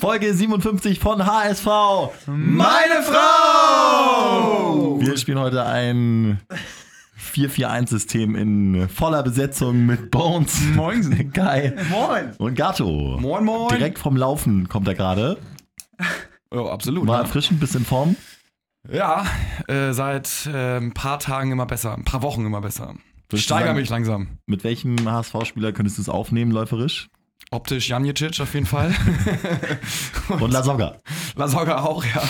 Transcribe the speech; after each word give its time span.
Folge 0.00 0.32
57 0.32 1.00
von 1.00 1.26
HSV. 1.26 1.66
Meine 2.26 3.02
Frau! 3.02 5.00
Wir 5.00 5.16
spielen 5.16 5.40
heute 5.40 5.64
ein 5.64 6.40
4-4-1-System 7.20 8.36
in 8.36 8.88
voller 8.88 9.24
Besetzung 9.24 9.86
mit 9.86 10.12
Bones, 10.12 10.60
Moin. 10.76 11.32
Kai 11.34 11.74
Moin. 11.90 12.32
und 12.38 12.54
Gato. 12.54 13.16
Moin, 13.18 13.44
moin. 13.44 13.76
Direkt 13.76 13.98
vom 13.98 14.16
Laufen 14.16 14.68
kommt 14.68 14.86
er 14.86 14.94
gerade. 14.94 15.36
Oh, 16.52 16.66
absolut. 16.68 17.08
War 17.08 17.16
ja. 17.16 17.22
erfrischend, 17.22 17.58
bist 17.58 17.74
in 17.74 17.84
Form. 17.84 18.14
Ja, 18.88 19.26
äh, 19.66 19.92
seit 19.92 20.46
äh, 20.46 20.76
ein 20.76 20.94
paar 20.94 21.18
Tagen 21.18 21.50
immer 21.50 21.66
besser, 21.66 21.94
ein 21.94 22.04
paar 22.04 22.22
Wochen 22.22 22.46
immer 22.46 22.60
besser. 22.60 22.94
Ich 23.32 23.42
steigere 23.42 23.74
mich 23.74 23.90
langsam. 23.90 24.38
Mit 24.46 24.62
welchem 24.62 25.10
HSV-Spieler 25.10 25.72
könntest 25.72 25.98
du 25.98 26.02
es 26.02 26.08
aufnehmen, 26.08 26.52
läuferisch? 26.52 27.08
Optisch 27.50 27.88
Janicic 27.88 28.40
auf 28.40 28.52
jeden 28.54 28.66
Fall. 28.66 28.94
Und 30.40 30.52
Lasogga. 30.52 30.96
Lasogga 31.34 31.80
auch, 31.80 32.04
ja. 32.04 32.22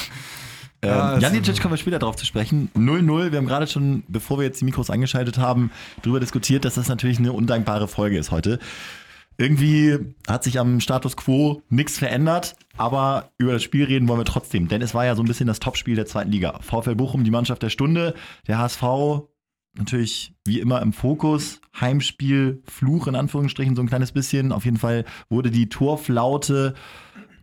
Ähm, 0.80 1.20
Janicic 1.20 1.60
kommen 1.60 1.72
wir 1.72 1.78
später 1.78 1.98
drauf 1.98 2.14
zu 2.16 2.24
sprechen. 2.24 2.70
0-0. 2.76 3.32
Wir 3.32 3.38
haben 3.38 3.46
gerade 3.46 3.66
schon, 3.66 4.04
bevor 4.06 4.38
wir 4.38 4.44
jetzt 4.44 4.60
die 4.60 4.64
Mikros 4.64 4.90
angeschaltet 4.90 5.38
haben, 5.38 5.72
darüber 6.02 6.20
diskutiert, 6.20 6.64
dass 6.64 6.74
das 6.74 6.88
natürlich 6.88 7.18
eine 7.18 7.32
undankbare 7.32 7.88
Folge 7.88 8.16
ist 8.16 8.30
heute. 8.30 8.60
Irgendwie 9.40 9.98
hat 10.28 10.42
sich 10.42 10.58
am 10.58 10.80
Status 10.80 11.16
quo 11.16 11.62
nichts 11.68 11.98
verändert, 11.98 12.56
aber 12.76 13.30
über 13.38 13.52
das 13.52 13.62
Spiel 13.62 13.84
reden 13.84 14.08
wollen 14.08 14.18
wir 14.18 14.24
trotzdem, 14.24 14.66
denn 14.66 14.82
es 14.82 14.94
war 14.94 15.06
ja 15.06 15.14
so 15.14 15.22
ein 15.22 15.28
bisschen 15.28 15.46
das 15.46 15.60
Topspiel 15.60 15.94
der 15.94 16.06
zweiten 16.06 16.32
Liga. 16.32 16.58
VfL 16.60 16.96
Bochum, 16.96 17.22
die 17.22 17.30
Mannschaft 17.30 17.62
der 17.62 17.70
Stunde, 17.70 18.14
der 18.48 18.58
HSV 18.58 18.82
natürlich 19.74 20.34
wie 20.44 20.60
immer 20.60 20.82
im 20.82 20.92
Fokus, 20.92 21.60
Heimspiel, 21.80 22.62
Fluch 22.66 23.06
in 23.06 23.14
Anführungsstrichen 23.14 23.76
so 23.76 23.82
ein 23.82 23.88
kleines 23.88 24.12
bisschen. 24.12 24.52
Auf 24.52 24.64
jeden 24.64 24.78
Fall 24.78 25.04
wurde 25.28 25.50
die 25.50 25.68
Torflaute 25.68 26.74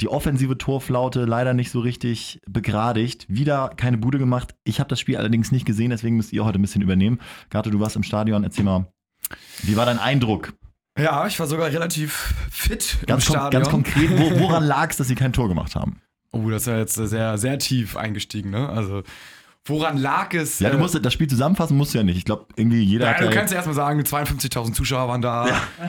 die 0.01 0.07
offensive 0.07 0.57
Torflaute 0.57 1.25
leider 1.25 1.53
nicht 1.53 1.71
so 1.71 1.79
richtig 1.79 2.41
begradigt. 2.47 3.25
Wieder 3.29 3.71
keine 3.75 3.97
Bude 3.97 4.17
gemacht. 4.17 4.55
Ich 4.63 4.79
habe 4.79 4.89
das 4.89 4.99
Spiel 4.99 5.17
allerdings 5.17 5.51
nicht 5.51 5.65
gesehen, 5.65 5.89
deswegen 5.89 6.17
müsst 6.17 6.33
ihr 6.33 6.43
heute 6.45 6.59
ein 6.59 6.61
bisschen 6.61 6.81
übernehmen. 6.81 7.19
Gato, 7.49 7.69
du 7.69 7.79
warst 7.79 7.95
im 7.95 8.03
Stadion. 8.03 8.43
Erzähl 8.43 8.65
mal, 8.65 8.87
wie 9.63 9.75
war 9.77 9.85
dein 9.85 9.99
Eindruck? 9.99 10.53
Ja, 10.97 11.27
ich 11.27 11.39
war 11.39 11.47
sogar 11.47 11.67
relativ 11.67 12.33
fit 12.49 12.97
Ganz, 13.05 13.27
im 13.27 13.33
Stadion. 13.33 13.63
ganz 13.63 13.69
konkret, 13.69 14.09
wo, 14.17 14.39
woran 14.39 14.63
lag 14.65 14.91
es, 14.91 14.97
dass 14.97 15.07
sie 15.07 15.15
kein 15.15 15.33
Tor 15.33 15.49
gemacht 15.49 15.75
haben? 15.75 16.01
Oh, 16.31 16.49
das 16.49 16.63
ist 16.63 16.67
ja 16.67 16.77
jetzt 16.77 16.95
sehr, 16.95 17.37
sehr 17.37 17.59
tief 17.59 17.95
eingestiegen, 17.97 18.49
ne? 18.49 18.67
Also, 18.69 19.03
woran 19.65 19.97
lag 19.97 20.33
es? 20.33 20.59
Ja, 20.59 20.69
du 20.69 20.77
äh, 20.77 20.79
musst 20.79 20.97
das 21.03 21.13
Spiel 21.13 21.27
zusammenfassen, 21.27 21.75
musst 21.75 21.93
du 21.93 21.97
ja 21.97 22.03
nicht. 22.03 22.17
Ich 22.17 22.25
glaube, 22.25 22.45
irgendwie 22.55 22.81
jeder 22.81 23.05
Ja, 23.05 23.13
hat 23.13 23.21
du 23.21 23.25
ja 23.25 23.31
kannst 23.31 23.51
ja 23.51 23.57
erstmal 23.57 23.75
sagen, 23.75 24.01
52.000 24.01 24.73
Zuschauer 24.73 25.07
waren 25.07 25.21
da. 25.21 25.47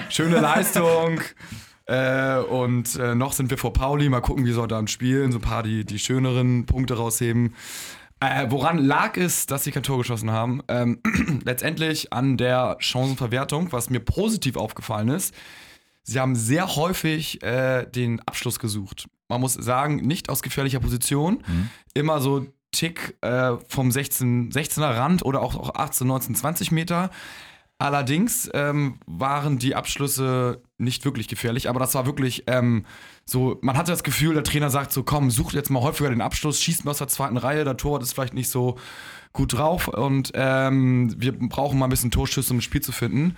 Schöne 0.09 0.41
Leistung. 0.41 1.21
äh, 1.87 2.39
und 2.39 2.97
äh, 2.97 3.15
noch 3.15 3.33
sind 3.33 3.51
wir 3.51 3.59
vor 3.59 3.73
Pauli. 3.73 4.09
Mal 4.09 4.21
gucken, 4.21 4.45
wie 4.45 4.53
soll 4.53 4.69
dann 4.69 4.89
spielen. 4.89 5.31
So 5.33 5.39
ein 5.39 5.43
paar 5.43 5.63
die, 5.63 5.85
die 5.85 5.99
schöneren 5.99 6.67
Punkte 6.67 6.97
rausheben. 6.97 7.55
Äh, 8.19 8.47
woran 8.49 8.79
lag 8.79 9.19
es, 9.19 9.45
dass 9.45 9.65
sie 9.65 9.73
kein 9.73 9.83
Tor 9.83 9.99
geschossen 9.99 10.31
haben? 10.31 10.63
Ähm, 10.69 11.01
letztendlich 11.45 12.13
an 12.15 12.39
der 12.39 12.77
Chancenverwertung, 12.81 13.73
was 13.73 13.91
mir 13.91 14.01
positiv 14.01 14.57
aufgefallen 14.57 15.09
ist. 15.09 15.35
Sie 16.03 16.19
haben 16.19 16.35
sehr 16.35 16.77
häufig 16.77 17.43
äh, 17.43 17.85
den 17.85 18.21
Abschluss 18.21 18.59
gesucht. 18.59 19.07
Man 19.29 19.41
muss 19.41 19.55
sagen, 19.55 19.97
nicht 19.97 20.31
aus 20.31 20.41
gefährlicher 20.41 20.79
Position. 20.79 21.43
Immer 21.95 22.21
so 22.21 22.47
Tick 22.77 23.17
äh, 23.23 23.53
vom 23.69 23.91
16, 23.91 24.53
16er 24.53 24.97
Rand 24.97 25.25
oder 25.25 25.41
auch, 25.41 25.57
auch 25.57 25.75
18, 25.75 26.07
19, 26.07 26.35
20 26.35 26.73
Meter. 26.73 27.11
Allerdings 27.79 28.51
ähm, 28.55 28.99
waren 29.07 29.59
die 29.59 29.75
Abschlüsse 29.75 30.63
nicht 30.79 31.05
wirklich 31.05 31.29
gefährlich, 31.29 31.69
aber 31.69 31.79
das 31.79 31.95
war 31.95 32.07
wirklich 32.07 32.45
ähm, 32.47 32.87
so, 33.27 33.59
man 33.61 33.77
hatte 33.77 33.93
das 33.93 34.03
Gefühl, 34.03 34.33
der 34.33 34.45
Trainer 34.45 34.71
sagt 34.71 34.93
so, 34.93 35.03
komm, 35.03 35.31
such 35.31 35.53
jetzt 35.53 35.69
mal 35.69 35.83
häufiger 35.83 36.09
den 36.09 36.23
Abschluss, 36.23 36.61
schießt 36.63 36.87
mal 36.87 36.93
aus 36.93 36.99
der 36.99 37.09
zweiten 37.09 37.37
Reihe, 37.37 37.65
der 37.65 37.77
Torwart 37.77 38.03
ist 38.03 38.15
vielleicht 38.15 38.33
nicht 38.33 38.49
so 38.49 38.79
gut 39.35 39.53
drauf 39.53 39.89
und 39.89 40.33
ähm, 40.35 41.15
wir 41.19 41.39
brauchen 41.39 41.79
mal 41.79 41.87
ein 41.87 41.91
bisschen 41.91 42.11
Torschüsse, 42.11 42.51
um 42.53 42.59
das 42.59 42.65
Spiel 42.65 42.81
zu 42.81 42.93
finden. 42.93 43.37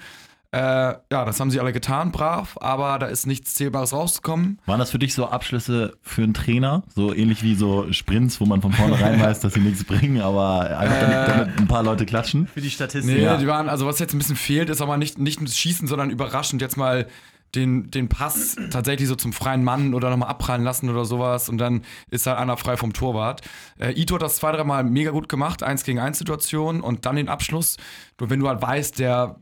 Äh, 0.51 0.59
ja, 0.59 1.01
das 1.27 1.39
haben 1.41 1.51
sie 1.51 1.61
alle 1.61 1.75
getan, 1.75 2.11
brav, 2.11 2.57
aber 2.63 2.99
da 2.99 3.07
ist 3.07 3.27
nichts 3.27 3.53
Zählbares 3.55 3.93
rausgekommen. 3.93 4.59
Waren 4.65 4.79
das 4.79 4.91
für 4.91 4.99
dich 4.99 5.13
so 5.13 5.27
Abschlüsse 5.27 5.99
für 6.01 6.23
einen 6.23 6.33
Trainer? 6.33 6.85
So 6.95 7.13
ähnlich 7.13 7.43
wie 7.43 7.55
so 7.55 7.93
Sprints, 7.93 8.41
wo 8.41 8.47
man 8.47 8.63
von 8.63 8.73
vornherein 8.73 9.21
weiß, 9.21 9.41
dass 9.41 9.53
sie 9.53 9.61
nichts 9.61 9.85
bringen, 9.85 10.23
aber 10.23 10.79
einfach 10.79 11.01
damit, 11.01 11.29
damit 11.29 11.59
ein 11.59 11.69
paar 11.69 11.83
Leute 11.83 12.07
klatschen? 12.07 12.47
Für 12.47 12.63
die 12.63 12.71
Statistik. 12.71 13.15
Nee, 13.15 13.23
Ja. 13.25 13.37
die 13.37 13.47
waren, 13.47 13.69
also 13.69 13.85
was 13.87 13.99
jetzt 13.99 14.15
ein 14.15 14.19
bisschen 14.19 14.37
fehlt, 14.37 14.71
ist 14.71 14.81
aber 14.81 14.97
nicht, 14.97 15.19
nicht 15.19 15.43
das 15.43 15.59
Schießen, 15.59 15.87
sondern 15.87 16.09
überraschend 16.09 16.63
jetzt 16.63 16.79
mal 16.79 17.07
den, 17.55 17.91
den 17.91 18.09
Pass 18.09 18.57
tatsächlich 18.71 19.09
so 19.09 19.15
zum 19.17 19.35
freien 19.35 19.65
Mann 19.65 19.93
oder 19.93 20.09
nochmal 20.11 20.29
abprallen 20.31 20.65
lassen 20.65 20.89
oder 20.89 21.05
sowas 21.05 21.49
und 21.51 21.59
dann 21.59 21.83
ist 22.11 22.27
halt 22.27 22.39
einer 22.39 22.57
frei 22.57 22.77
vom 22.79 22.95
Torwart. 22.95 23.43
Äh, 23.79 23.93
Ito 24.01 24.15
hat 24.15 24.23
das 24.23 24.37
zwei, 24.37 24.53
dreimal 24.53 24.83
mega 24.85 25.11
gut 25.11 25.29
gemacht, 25.29 25.63
eins 25.63 25.83
gegen 25.85 25.99
eins 25.99 26.19
Situation 26.19 26.81
und 26.81 27.05
dann 27.07 27.17
den 27.17 27.29
Abschluss. 27.29 27.77
Nur 28.19 28.31
wenn 28.31 28.41
du 28.41 28.49
halt 28.49 28.61
weißt, 28.63 28.99
der 28.99 29.37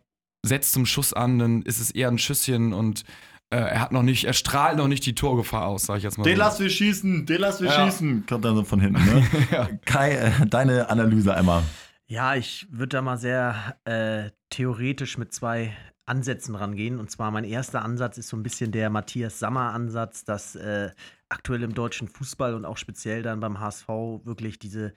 setzt 0.46 0.72
zum 0.72 0.86
Schuss 0.86 1.12
an, 1.12 1.38
dann 1.38 1.62
ist 1.62 1.80
es 1.80 1.90
eher 1.90 2.08
ein 2.08 2.18
Schüsschen 2.18 2.72
und 2.72 3.02
äh, 3.50 3.56
er 3.58 3.80
hat 3.80 3.92
noch 3.92 4.02
nicht, 4.02 4.24
er 4.24 4.32
strahlt 4.32 4.76
noch 4.76 4.88
nicht 4.88 5.06
die 5.06 5.14
Torgefahr 5.14 5.66
aus, 5.66 5.84
sag 5.84 5.98
ich 5.98 6.02
jetzt 6.02 6.18
mal. 6.18 6.24
Den 6.24 6.36
so. 6.36 6.42
lass 6.42 6.58
wir 6.60 6.68
schießen, 6.70 7.26
den 7.26 7.40
lass 7.40 7.60
wir 7.60 7.68
Ja. 7.68 7.84
schießen, 7.84 8.26
kommt 8.26 8.44
dann 8.44 8.56
so 8.56 8.64
von 8.64 8.80
hinten. 8.80 9.04
Ne? 9.04 9.26
Ja. 9.52 9.68
Kai, 9.84 10.12
äh, 10.16 10.46
deine 10.46 10.88
Analyse 10.90 11.34
einmal. 11.34 11.62
Ja, 12.08 12.34
ich 12.34 12.66
würde 12.70 12.96
da 12.96 13.02
mal 13.02 13.18
sehr 13.18 13.76
äh, 13.84 14.30
theoretisch 14.50 15.18
mit 15.18 15.32
zwei 15.32 15.76
Ansätzen 16.06 16.54
rangehen. 16.54 16.98
Und 17.00 17.10
zwar 17.10 17.30
mein 17.32 17.44
erster 17.44 17.82
Ansatz 17.84 18.16
ist 18.18 18.28
so 18.28 18.36
ein 18.36 18.42
bisschen 18.44 18.70
der 18.72 18.90
Matthias 18.90 19.38
Sammer-Ansatz, 19.40 20.24
dass 20.24 20.54
äh, 20.54 20.90
aktuell 21.28 21.62
im 21.64 21.74
deutschen 21.74 22.06
Fußball 22.08 22.54
und 22.54 22.64
auch 22.64 22.76
speziell 22.76 23.22
dann 23.22 23.40
beim 23.40 23.58
HSV 23.58 23.88
wirklich 24.24 24.58
diese 24.60 24.92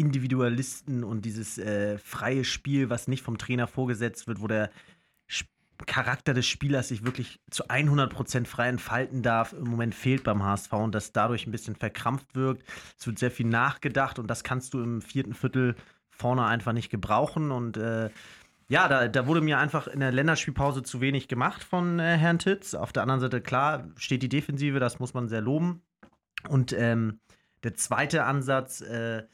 Individualisten 0.00 1.04
und 1.04 1.24
dieses 1.24 1.58
äh, 1.58 1.98
freie 1.98 2.44
Spiel, 2.44 2.90
was 2.90 3.06
nicht 3.08 3.22
vom 3.22 3.38
Trainer 3.38 3.66
vorgesetzt 3.66 4.26
wird, 4.26 4.40
wo 4.40 4.46
der 4.46 4.70
Sp- 5.30 5.52
Charakter 5.86 6.34
des 6.34 6.46
Spielers 6.46 6.88
sich 6.88 7.04
wirklich 7.04 7.40
zu 7.50 7.66
100% 7.68 8.46
frei 8.46 8.68
entfalten 8.68 9.22
darf, 9.22 9.52
im 9.52 9.64
Moment 9.64 9.94
fehlt 9.94 10.24
beim 10.24 10.42
HSV 10.42 10.72
und 10.72 10.94
das 10.94 11.12
dadurch 11.12 11.46
ein 11.46 11.52
bisschen 11.52 11.76
verkrampft 11.76 12.34
wirkt. 12.34 12.64
Es 12.98 13.06
wird 13.06 13.18
sehr 13.18 13.30
viel 13.30 13.46
nachgedacht 13.46 14.18
und 14.18 14.26
das 14.26 14.44
kannst 14.44 14.74
du 14.74 14.82
im 14.82 15.00
vierten 15.00 15.34
Viertel 15.34 15.76
vorne 16.10 16.44
einfach 16.44 16.72
nicht 16.72 16.90
gebrauchen 16.90 17.50
und 17.50 17.76
äh, 17.76 18.10
ja, 18.68 18.86
da, 18.86 19.08
da 19.08 19.26
wurde 19.26 19.40
mir 19.40 19.58
einfach 19.58 19.88
in 19.88 19.98
der 19.98 20.12
Länderspielpause 20.12 20.84
zu 20.84 21.00
wenig 21.00 21.26
gemacht 21.26 21.64
von 21.64 21.98
äh, 21.98 22.16
Herrn 22.16 22.38
Titz. 22.38 22.74
Auf 22.74 22.92
der 22.92 23.02
anderen 23.02 23.20
Seite, 23.20 23.40
klar, 23.40 23.88
steht 23.96 24.22
die 24.22 24.28
Defensive, 24.28 24.78
das 24.78 25.00
muss 25.00 25.12
man 25.12 25.28
sehr 25.28 25.40
loben. 25.40 25.82
Und 26.48 26.72
ähm, 26.72 27.18
der 27.64 27.74
zweite 27.74 28.24
Ansatz 28.24 28.80
äh, 28.80 29.24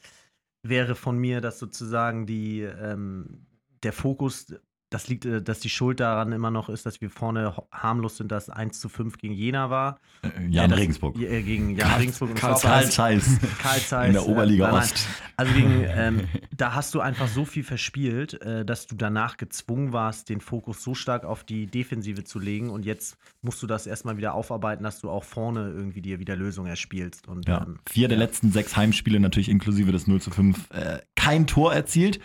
wäre 0.69 0.95
von 0.95 1.17
mir, 1.17 1.41
dass 1.41 1.59
sozusagen 1.59 2.25
die, 2.25 2.61
ähm, 2.61 3.45
der 3.83 3.93
Fokus, 3.93 4.53
das 4.89 5.07
liegt, 5.09 5.25
äh, 5.25 5.41
dass 5.41 5.59
die 5.59 5.69
Schuld 5.69 5.99
daran 5.99 6.31
immer 6.31 6.49
noch 6.51 6.69
ist, 6.69 6.85
dass 6.85 7.01
wir 7.01 7.09
vorne 7.09 7.53
harmlos 7.71 8.17
sind, 8.17 8.31
dass 8.31 8.49
1 8.49 8.79
zu 8.79 8.87
5 8.87 9.17
gegen 9.17 9.33
Jena 9.33 9.69
war. 9.69 9.99
Äh, 10.23 10.27
Ja, 10.43 10.61
Jan 10.61 10.69
das- 10.69 10.79
Regensburg. 10.79 11.17
Äh, 11.19 11.43
gegen 11.43 11.75
Jan 11.75 11.87
Karl- 11.89 11.99
Regensburg 11.99 12.29
und 12.29 12.35
Karl 12.39 12.59
Karl 12.59 12.89
Zeiss 12.89 13.37
Karl 13.61 13.79
Zeiss, 13.79 14.07
in 14.07 14.13
der 14.13 14.21
äh, 14.23 14.25
Oberliga 14.25 14.71
nein. 14.71 14.79
Ost. 14.83 15.07
Also 15.35 15.53
gegen, 15.53 15.83
ähm, 15.89 16.27
da 16.55 16.73
hast 16.73 16.93
du 16.95 17.01
einfach 17.01 17.27
so 17.27 17.43
viel 17.43 17.63
verspielt, 17.63 18.41
äh, 18.41 18.63
dass 18.63 18.87
du 18.87 18.95
danach 18.95 19.37
gezwungen 19.37 19.91
warst, 19.93 20.29
den 20.29 20.39
Fokus 20.41 20.81
so 20.83 20.93
stark 20.95 21.25
auf 21.25 21.43
die 21.43 21.67
Defensive 21.67 22.23
zu 22.23 22.39
legen. 22.39 22.69
Und 22.69 22.85
jetzt 22.85 23.17
musst 23.41 23.61
du 23.61 23.67
das 23.67 23.87
erstmal 23.87 24.15
wieder 24.17 24.33
aufarbeiten, 24.35 24.83
dass 24.83 25.01
du 25.01 25.09
auch 25.09 25.23
vorne 25.25 25.69
irgendwie 25.69 26.01
dir 26.01 26.19
wieder 26.19 26.35
Lösungen 26.37 26.69
erspielst. 26.69 27.27
Und 27.27 27.47
Ja, 27.47 27.63
ähm, 27.63 27.79
vier 27.89 28.07
der 28.07 28.17
letzten 28.17 28.51
sechs 28.53 28.77
Heimspiele 28.77 29.19
natürlich 29.19 29.49
inklusive 29.49 29.91
des 29.91 30.07
0 30.07 30.21
zu 30.21 30.31
5 30.31 30.71
äh, 30.71 30.99
kein 31.15 31.45
Tor 31.45 31.73
erzielt. 31.73 32.19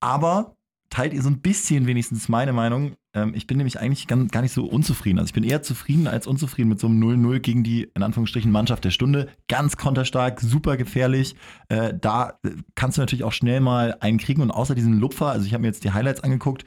Aber 0.00 0.54
teilt 0.90 1.12
ihr 1.12 1.22
so 1.22 1.28
ein 1.28 1.40
bisschen 1.40 1.86
wenigstens 1.86 2.28
meine 2.28 2.52
Meinung. 2.52 2.96
Ähm, 3.14 3.32
ich 3.34 3.46
bin 3.46 3.56
nämlich 3.58 3.78
eigentlich 3.80 4.06
gar 4.06 4.42
nicht 4.42 4.52
so 4.52 4.64
unzufrieden. 4.64 5.18
Also 5.18 5.28
ich 5.28 5.34
bin 5.34 5.44
eher 5.44 5.62
zufrieden 5.62 6.06
als 6.06 6.26
unzufrieden 6.26 6.68
mit 6.68 6.80
so 6.80 6.86
einem 6.86 7.02
0-0 7.02 7.40
gegen 7.40 7.64
die, 7.64 7.90
in 7.94 8.02
Anführungsstrichen, 8.02 8.50
Mannschaft 8.50 8.84
der 8.84 8.90
Stunde. 8.90 9.28
Ganz 9.48 9.76
konterstark, 9.76 10.40
super 10.40 10.76
gefährlich. 10.76 11.36
Äh, 11.68 11.94
da 12.00 12.38
äh, 12.42 12.50
kannst 12.74 12.96
du 12.96 13.02
natürlich 13.02 13.24
auch 13.24 13.32
schnell 13.32 13.60
mal 13.60 13.96
einen 14.00 14.18
kriegen. 14.18 14.42
Und 14.42 14.50
außer 14.50 14.74
diesem 14.74 14.98
Lupfer, 14.98 15.26
also 15.26 15.46
ich 15.46 15.52
habe 15.52 15.62
mir 15.62 15.68
jetzt 15.68 15.84
die 15.84 15.92
Highlights 15.92 16.22
angeguckt, 16.22 16.64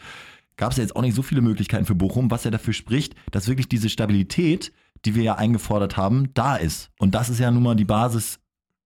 gab 0.58 0.72
es 0.72 0.78
ja 0.78 0.84
jetzt 0.84 0.96
auch 0.96 1.02
nicht 1.02 1.16
so 1.16 1.24
viele 1.24 1.42
Möglichkeiten 1.42 1.86
für 1.86 1.96
Bochum, 1.96 2.30
was 2.30 2.44
ja 2.44 2.52
dafür 2.52 2.74
spricht, 2.74 3.16
dass 3.32 3.48
wirklich 3.48 3.70
diese 3.70 3.90
Stabilität, 3.90 4.72
die 5.06 5.16
wir 5.16 5.24
ja 5.24 5.36
eingefordert 5.36 5.98
haben, 5.98 6.34
da 6.36 6.56
ist. 6.56 6.92
Und 7.00 7.16
das 7.16 7.30
ist 7.30 7.40
ja 7.40 7.50
nun 7.50 7.64
mal 7.64 7.76
die 7.76 7.86
Basis 7.86 8.41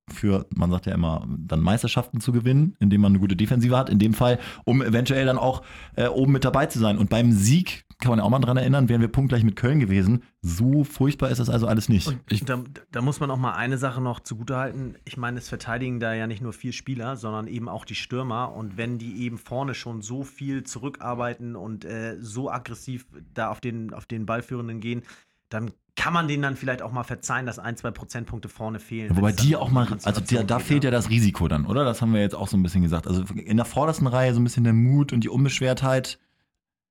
für, 0.10 0.46
man 0.56 0.70
sagt 0.72 0.86
ja 0.86 0.94
immer, 0.94 1.28
dann 1.38 1.62
Meisterschaften 1.62 2.20
zu 2.22 2.32
gewinnen, 2.32 2.76
indem 2.80 3.02
man 3.02 3.12
eine 3.14 3.20
gute 3.20 3.36
Defensive 3.36 3.76
hat. 3.78 3.90
In 3.90 4.00
dem 4.00 4.14
Fall, 4.14 4.40
um 4.64 4.82
eventuell 4.82 5.26
dann 5.26 5.38
auch 5.38 5.64
äh, 5.96 6.08
oben 6.08 6.32
mit 6.34 6.46
dabei 6.46 6.68
zu 6.68 6.80
sein. 6.80 6.98
Und 6.98 7.10
beim 7.10 7.32
Sieg, 7.32 7.86
kann 8.00 8.10
man 8.10 8.20
ja 8.20 8.26
auch 8.26 8.30
mal 8.30 8.40
dran 8.40 8.58
erinnern, 8.58 8.90
wären 8.90 9.00
wir 9.02 9.08
punktgleich 9.08 9.44
mit 9.44 9.56
Köln 9.56 9.80
gewesen. 9.80 10.22
So 10.42 10.84
furchtbar 10.84 11.30
ist 11.30 11.40
das 11.40 11.50
also 11.50 11.66
alles 11.66 11.88
nicht. 11.90 12.08
Und 12.08 12.20
Ich- 12.30 12.44
da, 12.44 12.62
da 12.92 13.02
muss 13.02 13.20
man 13.22 13.32
auch 13.32 13.38
mal 13.38 13.54
eine 13.54 13.78
Sache 13.78 14.02
noch 14.02 14.20
zugutehalten. 14.20 14.98
Ich 15.06 15.16
meine, 15.18 15.40
es 15.40 15.48
verteidigen 15.50 16.00
da 16.00 16.14
ja 16.14 16.28
nicht 16.28 16.42
nur 16.42 16.52
vier 16.54 16.74
Spieler, 16.74 17.16
sondern 17.16 17.48
eben 17.48 17.70
auch 17.70 17.86
die 17.86 17.96
Stürmer. 17.96 18.54
Und 18.54 18.78
wenn 18.78 18.98
die 18.98 19.24
eben 19.24 19.38
vorne 19.38 19.74
schon 19.76 20.02
so 20.02 20.24
viel 20.24 20.64
zurückarbeiten 20.66 21.56
und 21.56 21.86
äh, 21.86 22.18
so 22.20 22.52
aggressiv 22.52 23.08
da 23.34 23.50
auf 23.50 23.62
den, 23.62 23.94
auf 23.94 24.06
den 24.06 24.26
Ballführenden 24.26 24.82
gehen, 24.82 25.04
dann 25.50 25.72
kann 25.96 26.14
man 26.14 26.28
denen 26.28 26.44
dann 26.44 26.56
vielleicht 26.56 26.82
auch 26.82 26.92
mal 26.92 27.04
verzeihen, 27.04 27.46
dass 27.46 27.58
ein, 27.58 27.78
zwei 27.78 27.92
Prozentpunkte 27.92 28.50
vorne 28.50 28.80
fehlen. 28.80 29.16
Wobei 29.16 29.32
die 29.32 29.56
auch 29.56 29.72
mal, 29.72 29.88
also 30.04 30.22
da, 30.22 30.44
da 30.44 30.60
fehlt 30.60 30.84
ja 30.84 30.92
das 30.92 31.10
Risiko 31.10 31.48
dann, 31.48 31.66
oder? 31.66 31.86
Das 31.86 32.02
haben 32.02 32.14
wir 32.14 32.22
jetzt 32.22 32.36
auch 32.36 32.48
so 32.48 32.58
ein 32.58 32.64
bisschen 32.64 32.82
gesagt. 32.82 33.08
Also 33.08 33.24
in 33.34 33.58
der 33.58 33.66
vordersten 33.66 34.08
Reihe 34.08 34.34
so 34.34 34.42
ein 34.42 34.44
bisschen 34.44 34.66
der 34.66 34.74
Mut 34.74 35.14
und 35.14 35.24
die 35.24 35.30
Unbeschwertheit. 35.30 36.20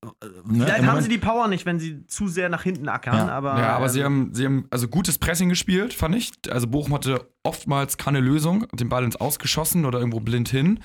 Ne? 0.04 0.64
Vielleicht 0.64 0.86
haben 0.86 1.00
sie 1.00 1.08
die 1.08 1.18
Power 1.18 1.48
nicht, 1.48 1.66
wenn 1.66 1.78
sie 1.80 2.06
zu 2.06 2.28
sehr 2.28 2.48
nach 2.48 2.62
hinten 2.62 2.88
ackern, 2.88 3.28
Ja. 3.28 3.28
aber. 3.28 3.58
Ja, 3.58 3.76
aber 3.76 3.86
ähm, 3.86 3.90
sie 3.92 4.04
haben, 4.04 4.30
sie 4.34 4.44
haben 4.46 4.66
also 4.70 4.88
gutes 4.88 5.18
Pressing 5.18 5.48
gespielt, 5.48 5.94
fand 5.94 6.14
ich. 6.16 6.32
Also 6.50 6.66
Bochum 6.66 6.94
hatte 6.94 7.28
oftmals 7.46 7.98
keine 7.98 8.20
Lösung, 8.20 8.66
den 8.72 8.88
Ball 8.88 9.04
ins 9.04 9.16
Ausgeschossen 9.16 9.84
oder 9.84 9.98
irgendwo 9.98 10.20
blind 10.20 10.48
hin. 10.48 10.80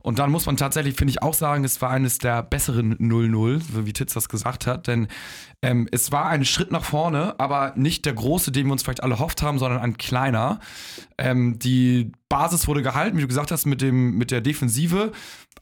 Und 0.00 0.18
dann 0.18 0.30
muss 0.30 0.46
man 0.46 0.56
tatsächlich, 0.56 0.96
finde 0.96 1.10
ich, 1.10 1.22
auch 1.22 1.34
sagen, 1.34 1.64
es 1.64 1.82
war 1.82 1.90
eines 1.90 2.16
der 2.18 2.42
besseren 2.42 2.96
0-0, 2.96 3.60
so 3.74 3.84
wie 3.86 3.92
Titz 3.92 4.14
das 4.14 4.30
gesagt 4.30 4.66
hat. 4.66 4.86
Denn 4.86 5.08
ähm, 5.60 5.86
es 5.92 6.10
war 6.10 6.26
ein 6.26 6.46
Schritt 6.46 6.70
nach 6.72 6.84
vorne, 6.84 7.38
aber 7.38 7.72
nicht 7.76 8.06
der 8.06 8.14
große, 8.14 8.52
den 8.52 8.66
wir 8.66 8.72
uns 8.72 8.82
vielleicht 8.82 9.02
alle 9.02 9.14
erhofft 9.14 9.42
haben, 9.42 9.58
sondern 9.58 9.80
ein 9.80 9.98
kleiner. 9.98 10.60
Ähm, 11.18 11.58
die 11.58 12.12
Basis 12.30 12.66
wurde 12.68 12.82
gehalten, 12.82 13.18
wie 13.18 13.22
du 13.22 13.28
gesagt 13.28 13.50
hast, 13.50 13.66
mit, 13.66 13.82
dem, 13.82 14.16
mit 14.16 14.30
der 14.30 14.40
Defensive. 14.40 15.12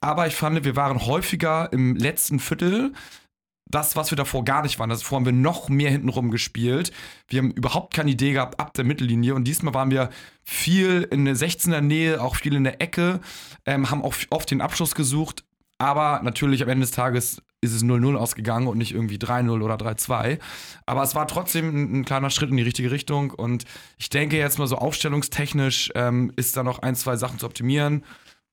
Aber 0.01 0.27
ich 0.29 0.37
fand, 0.37 0.65
wir 0.65 0.77
waren 0.77 1.07
häufiger 1.07 1.73
im 1.73 1.97
letzten 1.97 2.39
Viertel 2.39 2.93
das, 3.69 3.97
was 3.97 4.11
wir 4.11 4.17
davor 4.17 4.45
gar 4.45 4.63
nicht 4.63 4.79
waren. 4.79 4.91
Davor 4.91 5.17
haben 5.17 5.25
wir 5.25 5.33
noch 5.33 5.69
mehr 5.69 5.91
hintenrum 5.91 6.31
gespielt. 6.31 6.93
Wir 7.29 7.41
haben 7.41 7.51
überhaupt 7.51 7.95
keine 7.95 8.13
Idee 8.13 8.33
gehabt 8.33 8.61
ab 8.61 8.75
der 8.75 8.85
Mittellinie. 8.85 9.35
Und 9.35 9.45
diesmal 9.45 9.75
waren 9.75 9.91
wir 9.91 10.11
viel 10.45 11.03
in 11.11 11.25
der 11.25 11.37
16er 11.37 11.81
Nähe, 11.81 12.23
auch 12.23 12.37
viel 12.37 12.55
in 12.55 12.65
der 12.65 12.81
Ecke, 12.81 13.21
ähm, 13.65 13.91
haben 13.91 14.05
auch 14.05 14.15
oft 14.31 14.51
den 14.51 14.61
Abschluss 14.61 14.95
gesucht. 14.95 15.45
Aber 15.79 16.21
natürlich 16.23 16.63
am 16.63 16.69
Ende 16.69 16.87
des 16.87 16.93
Tages 16.93 17.43
ist 17.61 17.75
es 17.75 17.83
0-0 17.83 18.15
ausgegangen 18.15 18.69
und 18.69 18.79
nicht 18.79 18.95
irgendwie 18.95 19.17
3-0 19.17 19.63
oder 19.63 19.75
3-2. 19.75 20.39
Aber 20.87 21.03
es 21.03 21.15
war 21.15 21.27
trotzdem 21.27 21.69
ein, 21.69 22.01
ein 22.01 22.05
kleiner 22.05 22.31
Schritt 22.31 22.51
in 22.51 22.57
die 22.57 22.63
richtige 22.63 22.91
Richtung. 22.91 23.31
Und 23.33 23.65
ich 23.99 24.09
denke 24.09 24.39
jetzt 24.39 24.59
mal 24.59 24.69
so 24.69 24.77
aufstellungstechnisch 24.77 25.91
ähm, 25.95 26.33
ist 26.37 26.57
da 26.57 26.63
noch 26.63 26.79
ein, 26.79 26.95
zwei 26.95 27.17
Sachen 27.17 27.39
zu 27.39 27.47
optimieren. 27.47 28.05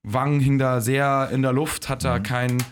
Wang 0.02 0.40
hing 0.40 0.58
da 0.58 0.80
sehr 0.80 1.30
in 1.32 1.40
der 1.40 1.52
Luft, 1.52 1.88
hat 1.88 2.04
da 2.04 2.18
kein, 2.18 2.62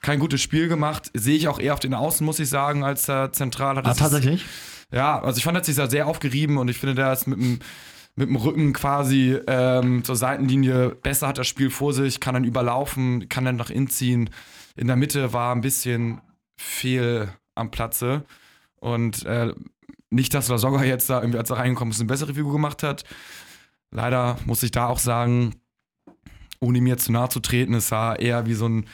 kein 0.00 0.18
gutes 0.18 0.40
Spiel 0.40 0.68
gemacht. 0.68 1.10
Sehe 1.14 1.36
ich 1.36 1.48
auch 1.48 1.58
eher 1.58 1.74
auf 1.74 1.80
den 1.80 1.94
Außen, 1.94 2.24
muss 2.24 2.38
ich 2.38 2.48
sagen, 2.48 2.84
als 2.84 3.06
der 3.06 3.32
Zentral 3.32 3.76
hat. 3.76 3.84
Ah, 3.84 3.88
Das 3.88 3.96
ist- 3.98 4.02
tatsächlich? 4.02 4.44
ja, 4.92 5.20
also 5.20 5.38
ich 5.38 5.44
fand, 5.44 5.56
er 5.56 5.58
hat 5.58 5.66
sich 5.66 5.76
da 5.76 5.88
sehr 5.90 6.06
aufgerieben 6.06 6.56
und 6.58 6.68
ich 6.68 6.78
finde, 6.78 6.94
der 6.94 7.12
ist 7.12 7.26
mit 7.26 7.38
dem, 7.38 7.58
mit 8.16 8.28
dem 8.28 8.36
Rücken 8.36 8.72
quasi 8.72 9.38
ähm, 9.46 10.02
zur 10.04 10.16
Seitenlinie 10.16 10.90
besser, 10.90 11.28
hat 11.28 11.38
das 11.38 11.46
Spiel 11.46 11.70
vor 11.70 11.92
sich, 11.92 12.18
kann 12.20 12.34
dann 12.34 12.44
überlaufen, 12.44 13.28
kann 13.28 13.44
dann 13.44 13.56
nach 13.56 13.70
innen 13.70 13.88
ziehen. 13.88 14.30
In 14.76 14.86
der 14.86 14.96
Mitte 14.96 15.32
war 15.32 15.54
ein 15.54 15.60
bisschen 15.60 16.20
fehl 16.56 17.28
am 17.54 17.70
Platze 17.70 18.24
und 18.76 19.24
äh, 19.26 19.52
nicht, 20.10 20.34
dass 20.34 20.48
Lasogga 20.48 20.82
jetzt 20.82 21.08
da 21.08 21.20
irgendwie, 21.20 21.38
als 21.38 21.50
er 21.50 21.58
reingekommen 21.58 21.92
ist, 21.92 22.00
eine 22.00 22.08
bessere 22.08 22.34
Figur 22.34 22.52
gemacht 22.52 22.82
hat. 22.82 23.04
Leider 23.92 24.38
muss 24.44 24.62
ich 24.62 24.70
da 24.70 24.86
auch 24.86 24.98
sagen, 24.98 25.54
ohne 26.60 26.80
mir 26.80 26.96
zu 26.98 27.12
nahe 27.12 27.28
zu 27.28 27.40
treten, 27.40 27.74
es 27.74 27.88
sah 27.88 28.14
eher 28.14 28.46
wie 28.46 28.54
so 28.54 28.66
ein 28.68 28.86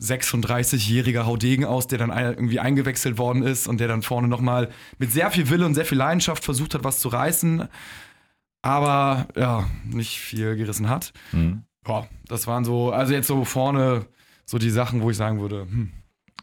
36-jähriger 0.00 1.26
Haudegen 1.26 1.64
aus, 1.64 1.86
der 1.86 1.98
dann 1.98 2.10
irgendwie 2.10 2.60
eingewechselt 2.60 3.18
worden 3.18 3.42
ist 3.42 3.68
und 3.68 3.80
der 3.80 3.88
dann 3.88 4.02
vorne 4.02 4.28
nochmal 4.28 4.70
mit 4.98 5.12
sehr 5.12 5.30
viel 5.30 5.50
Wille 5.50 5.66
und 5.66 5.74
sehr 5.74 5.84
viel 5.84 5.98
Leidenschaft 5.98 6.44
versucht 6.44 6.74
hat, 6.74 6.84
was 6.84 7.00
zu 7.00 7.08
reißen, 7.08 7.68
aber 8.62 9.28
ja, 9.36 9.68
nicht 9.84 10.18
viel 10.18 10.56
gerissen 10.56 10.88
hat. 10.88 11.12
Mhm. 11.32 11.64
Boah, 11.82 12.08
das 12.26 12.46
waren 12.46 12.64
so, 12.64 12.92
also 12.92 13.12
jetzt 13.12 13.26
so 13.26 13.44
vorne 13.44 14.06
so 14.44 14.58
die 14.58 14.70
Sachen, 14.70 15.00
wo 15.02 15.10
ich 15.10 15.16
sagen 15.16 15.40
würde, 15.40 15.62
hm, 15.62 15.92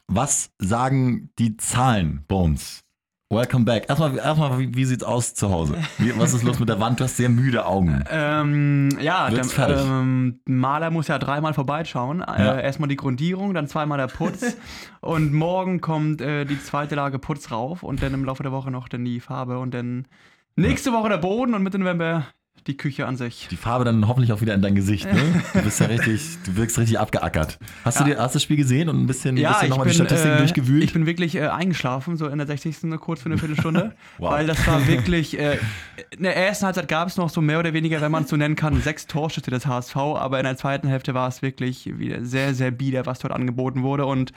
Was 0.08 0.52
sagen 0.58 1.30
die 1.38 1.58
Zahlen, 1.58 2.24
Bones? 2.28 2.84
Welcome 3.30 3.66
back. 3.66 3.90
Erstmal, 3.90 4.18
erstmal 4.18 4.58
wie, 4.58 4.74
wie 4.74 4.86
sieht's 4.86 5.04
aus 5.04 5.34
zu 5.34 5.50
Hause? 5.50 5.76
Wie, 5.98 6.18
was 6.18 6.34
ist 6.34 6.44
los 6.44 6.60
mit 6.60 6.70
der 6.70 6.80
Wand? 6.80 7.02
Du 7.02 7.04
hast 7.04 7.18
sehr 7.18 7.28
müde 7.28 7.66
Augen. 7.66 8.02
Ähm, 8.10 8.88
ja, 9.02 9.30
der 9.30 9.44
ähm, 9.70 10.40
Maler 10.46 10.92
muss 10.92 11.10
ja 11.10 11.20
dreimal 11.20 11.54
vorbeischauen. 11.54 12.20
Ja. 12.20 12.54
Äh, 12.54 12.64
erstmal 12.64 12.88
die 12.88 12.96
Grundierung, 12.96 13.54
dann 13.54 13.68
zweimal 13.68 13.98
der 13.98 14.08
Putz. 14.08 14.56
und 15.02 15.34
morgen 15.34 15.82
kommt 15.82 16.22
äh, 16.22 16.46
die 16.46 16.58
zweite 16.58 16.96
Lage 16.96 17.20
Putz 17.20 17.52
rauf 17.52 17.84
und 17.84 18.02
dann 18.02 18.14
im 18.14 18.24
Laufe 18.24 18.44
der 18.44 18.54
Woche 18.54 18.72
noch 18.72 18.88
dann 18.88 19.04
die 19.04 19.20
Farbe 19.20 19.60
und 19.60 19.74
dann 19.74 20.08
nächste 20.56 20.94
Woche 20.94 21.10
der 21.10 21.18
Boden 21.18 21.54
und 21.54 21.64
Mitte 21.64 21.80
November 21.80 22.28
die 22.68 22.78
Küche 22.78 23.08
an 23.08 23.18
sich. 23.18 23.48
Die 23.50 23.58
Farbe 23.58 23.86
dann 23.86 24.08
hoffentlich 24.08 24.32
auch 24.34 24.42
wieder 24.42 24.54
in 24.54 24.62
dein 24.62 24.76
Gesicht, 24.76 25.12
ne? 25.12 25.44
Du 25.54 25.62
bist 25.62 25.80
ja 25.80 25.88
richtig, 25.88 26.22
du 26.46 26.56
wirkst 26.56 26.78
richtig 26.78 27.00
abgeackert. 27.00 27.58
Hast 27.84 28.00
du 28.00 28.04
dir, 28.04 28.20
hast 28.20 28.36
das 28.36 28.44
Spiel 28.44 28.58
gesehen 28.58 28.90
und 28.90 29.02
ein 29.02 29.08
bisschen, 29.08 29.36
bisschen 29.36 29.70
nochmal 29.70 29.88
die 29.88 29.94
Statistiken 29.94 30.36
äh, 30.36 30.38
durchgewühlt? 30.40 30.84
ich 30.84 30.94
bin 30.94 31.06
wirklich 31.06 31.36
äh, 31.36 31.48
eingeschlafen, 31.48 32.18
so 32.18 32.28
in 32.28 32.38
der 32.38 32.48
60. 32.48 32.78
kurz 33.00 33.22
für 33.22 33.28
eine 33.28 33.38
Viertelstunde. 33.38 33.94
Wow. 34.20 34.32
Weil 34.32 34.48
das 34.48 34.66
war 34.66 34.88
wirklich, 34.88 35.38
äh, 35.38 35.60
in 36.12 36.24
der 36.24 36.36
ersten 36.36 36.66
Halbzeit 36.66 36.88
gab 36.88 37.08
es 37.08 37.18
noch 37.18 37.30
so 37.30 37.42
mehr 37.42 37.60
oder 37.60 37.74
weniger, 37.74 38.02
wenn 38.02 38.12
man 38.12 38.24
es 38.24 38.30
so 38.30 38.36
nennen 38.36 38.56
kann, 38.56 38.82
sechs 38.82 39.06
Torschüsse 39.06 39.52
des 39.52 39.68
HSV, 39.68 39.96
aber 39.96 40.40
in 40.40 40.46
der 40.46 40.58
zweiten 40.58 40.88
Hälfte 40.88 41.14
war 41.14 41.28
es 41.28 41.42
wirklich 41.42 41.98
wieder 42.00 42.24
sehr, 42.26 42.54
sehr 42.54 42.72
bieder, 42.72 43.06
was 43.06 43.20
dort 43.20 43.34
angeboten 43.34 43.84
wurde. 43.84 44.06
Und 44.06 44.34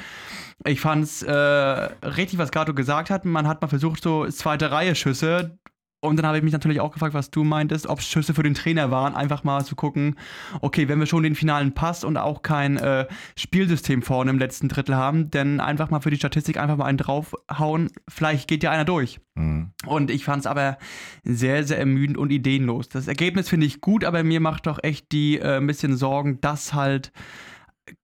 ich 0.65 0.81
fand 0.81 1.05
es 1.05 1.23
äh, 1.23 1.33
richtig, 1.33 2.39
was 2.39 2.51
Gato 2.51 2.75
gesagt 2.75 3.11
hat. 3.11 3.25
Man 3.25 3.49
hat 3.49 3.63
mal 3.63 3.69
versucht, 3.69 4.03
so 4.03 4.27
zweite 4.29 4.71
Reihe 4.71 4.95
Schüsse. 4.95 5.59
Und 6.01 6.17
dann 6.17 6.27
habe 6.27 6.39
ich 6.39 6.43
mich 6.43 6.53
natürlich 6.53 6.81
auch 6.81 6.93
gefragt, 6.93 7.13
was 7.13 7.31
du 7.31 7.45
meintest, 7.45 7.87
ob 7.87 7.99
es 7.99 8.09
Schüsse 8.09 8.33
für 8.33 8.43
den 8.43 8.55
Trainer 8.55 8.91
waren, 8.91 9.15
einfach 9.15 9.45
mal 9.45 9.65
zu 9.65 9.77
gucken, 9.77 10.17
okay, 10.63 10.89
wenn 10.89 10.99
wir 10.99 11.07
schon 11.07 11.23
den 11.23 11.35
finalen 11.35 11.73
Pass 11.73 12.05
und 12.05 12.17
auch 12.17 12.43
kein 12.43 12.79
äh, 12.79 13.07
Spielsystem 13.37 14.01
vorne 14.01 14.31
im 14.31 14.39
letzten 14.39 14.69
Drittel 14.69 14.97
haben, 14.97 15.31
dann 15.31 15.61
einfach 15.61 15.91
mal 15.91 16.01
für 16.01 16.11
die 16.11 16.17
Statistik 16.17 16.57
einfach 16.57 16.79
mal 16.79 16.87
einen 16.87 16.99
draufhauen, 16.99 17.91
vielleicht 18.09 18.49
geht 18.49 18.63
ja 18.63 18.71
einer 18.71 18.87
durch. 18.87 19.21
Mhm. 19.35 19.73
Und 19.85 20.11
ich 20.11 20.25
fand 20.25 20.41
es 20.41 20.47
aber 20.47 20.79
sehr, 21.23 21.65
sehr 21.65 21.79
ermüdend 21.79 22.17
und 22.17 22.31
ideenlos. 22.31 22.89
Das 22.89 23.07
Ergebnis 23.07 23.51
finde 23.51 23.67
ich 23.67 23.83
gut, 23.83 24.05
aber 24.05 24.25
mir 24.25 24.41
macht 24.41 24.67
doch 24.67 24.79
echt 24.83 25.13
die 25.13 25.39
äh, 25.39 25.59
ein 25.59 25.67
bisschen 25.67 25.97
Sorgen, 25.97 26.41
dass 26.41 26.73
halt 26.73 27.13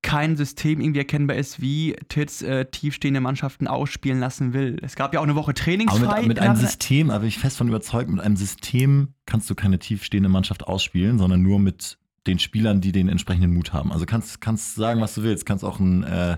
kein 0.03 0.37
System 0.37 0.81
irgendwie 0.81 0.99
erkennbar 1.01 1.37
ist, 1.37 1.61
wie 1.61 1.97
Titz 2.09 2.43
äh, 2.43 2.65
tiefstehende 2.67 3.21
Mannschaften 3.21 3.67
ausspielen 3.67 4.21
lassen 4.21 4.53
will. 4.53 4.79
Es 4.83 4.97
gab 4.97 5.13
ja 5.15 5.21
auch 5.21 5.25
eine 5.25 5.35
Woche 5.35 5.51
Aber 5.51 5.55
trainingsfrei. 5.55 6.19
mit, 6.21 6.29
mit 6.29 6.39
einem 6.41 6.57
System, 6.57 7.11
aber 7.11 7.25
ich 7.25 7.39
fest 7.39 7.57
von 7.59 7.69
überzeugt, 7.69 8.11
mit 8.11 8.21
einem 8.21 8.37
System 8.37 9.09
kannst 9.27 9.49
du 9.51 9.55
keine 9.55 9.79
tiefstehende 9.79 10.29
Mannschaft 10.29 10.67
ausspielen, 10.67 11.19
sondern 11.19 11.43
nur 11.43 11.59
mit 11.59 11.99
den 12.27 12.39
Spielern, 12.41 12.81
die 12.81 12.91
den 12.91 13.09
entsprechenden 13.09 13.55
Mut 13.55 13.73
haben. 13.73 13.93
Also 13.93 14.05
kannst 14.05 14.41
kannst 14.41 14.75
sagen, 14.75 15.01
was 15.01 15.15
du 15.15 15.23
willst, 15.23 15.47
kannst 15.47 15.65
auch 15.65 15.79
ein 15.79 16.03
äh, 16.03 16.37